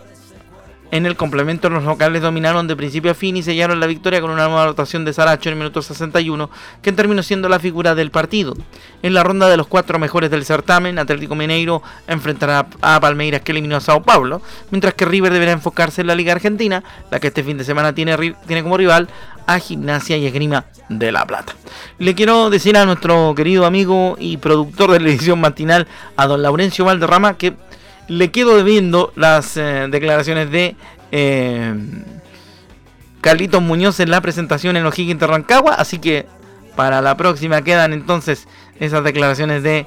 en 0.91 1.05
el 1.05 1.17
complemento, 1.17 1.69
los 1.69 1.85
locales 1.85 2.23
dominaron 2.23 2.67
de 2.67 2.75
principio 2.75 3.11
a 3.11 3.15
fin 3.15 3.37
y 3.37 3.43
sellaron 3.43 3.79
la 3.79 3.87
victoria 3.87 4.23
con 4.23 4.31
una 4.31 4.47
nueva 4.47 4.63
anotación 4.63 5.05
de 5.05 5.13
Saracho 5.13 5.51
en 5.51 5.55
el 5.55 5.59
minuto 5.59 5.83
61, 5.83 6.49
que 6.81 6.93
terminó 6.93 7.23
siendo 7.23 7.49
la 7.51 7.59
figura 7.59 7.95
del 7.95 8.11
partido. 8.11 8.55
En 9.03 9.13
la 9.13 9.23
ronda 9.23 9.49
de 9.49 9.59
los 9.59 9.67
cuatro 9.67 9.99
mejores 9.99 10.31
del 10.31 10.47
certamen, 10.47 10.99
Atlético 10.99 11.35
Mineiro 11.35 11.83
enfrentará 12.07 12.67
a 12.81 13.01
Palmeiras 13.01 13.43
que 13.43 13.53
eliminó 13.53 13.77
a 13.77 13.81
Sao 13.81 14.03
Paulo, 14.03 14.41
mientras 14.71 14.95
que 14.95 15.05
River 15.05 15.33
deberá 15.33 15.53
enfocarse 15.53 16.01
en 16.01 16.07
la 16.07 16.15
Liga 16.15 16.33
Argentina, 16.33 16.83
la 17.11 17.21
que 17.21 17.29
este 17.29 17.45
fin 17.45 17.59
de 17.59 17.65
semana 17.65 17.95
tiene, 17.95 18.17
tiene 18.47 18.63
como 18.63 18.79
rival 18.79 19.09
a 19.49 19.59
Gimnasia 19.59 20.17
y 20.19 20.27
Esgrima 20.27 20.67
de 20.91 21.11
La 21.11 21.27
Plata. 21.27 21.55
Le 21.99 22.15
quiero 22.15 22.51
decir 22.51 22.77
a 22.77 22.85
nuestro 22.85 23.35
querido 23.35 23.67
amigo 23.67 24.17
y 24.21 24.37
productor 24.37 24.93
de 24.93 25.01
la 25.01 25.09
edición 25.09 25.41
matinal, 25.41 25.89
a 26.17 26.27
don 26.27 26.43
Laurencio 26.43 26.85
Valderrama, 26.85 27.39
que 27.39 27.55
le 28.09 28.31
quedo 28.31 28.57
debiendo 28.57 29.13
las 29.17 29.57
eh, 29.57 29.89
declaraciones 29.91 30.51
de 30.51 30.77
eh, 31.13 31.75
Carlitos 33.23 33.63
Muñoz 33.63 33.99
en 34.01 34.11
la 34.11 34.21
presentación 34.21 34.77
en 34.77 34.85
O'Higgins 34.85 35.19
de 35.19 35.27
Rancagua. 35.27 35.75
Así 35.75 35.99
que 35.99 36.27
para 36.77 37.01
la 37.01 37.17
próxima 37.17 37.63
quedan 37.63 37.95
entonces 37.95 38.47
esas 38.79 39.03
declaraciones 39.03 39.63
de 39.63 39.87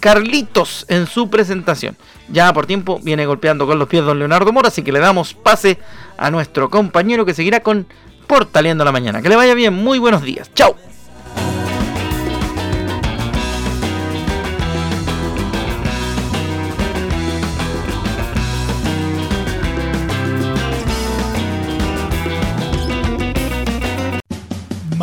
Carlitos 0.00 0.86
en 0.88 1.06
su 1.06 1.28
presentación. 1.28 1.96
Ya 2.28 2.50
por 2.54 2.64
tiempo 2.64 2.98
viene 3.02 3.26
golpeando 3.26 3.66
con 3.66 3.78
los 3.78 3.88
pies 3.88 4.04
don 4.04 4.18
Leonardo 4.18 4.52
Mora, 4.52 4.68
así 4.68 4.82
que 4.82 4.92
le 4.92 5.00
damos 5.00 5.34
pase 5.34 5.78
a 6.16 6.30
nuestro 6.30 6.70
compañero 6.70 7.26
que 7.26 7.34
seguirá 7.34 7.60
con 7.60 7.86
Portaleando 8.26 8.84
la 8.84 8.92
Mañana. 8.92 9.22
Que 9.22 9.28
le 9.28 9.36
vaya 9.36 9.54
bien, 9.54 9.74
muy 9.74 9.98
buenos 9.98 10.22
días. 10.22 10.50
Chao. 10.54 10.76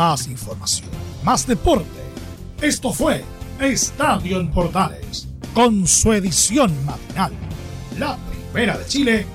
más 0.01 0.27
información, 0.27 0.89
más 1.23 1.45
deporte. 1.45 1.85
Esto 2.59 2.91
fue 2.91 3.23
Estadio 3.59 4.39
en 4.39 4.49
Portales, 4.49 5.27
con 5.53 5.85
su 5.85 6.11
edición 6.13 6.73
matinal. 6.85 7.31
La 7.99 8.17
primera 8.51 8.79
de 8.79 8.85
Chile, 8.87 9.25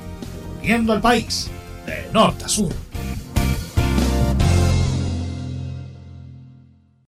viendo 0.61 0.93
al 0.93 1.01
país 1.01 1.49
de 1.87 2.09
norte 2.13 2.47
a 2.47 2.49
sur. 2.49 2.86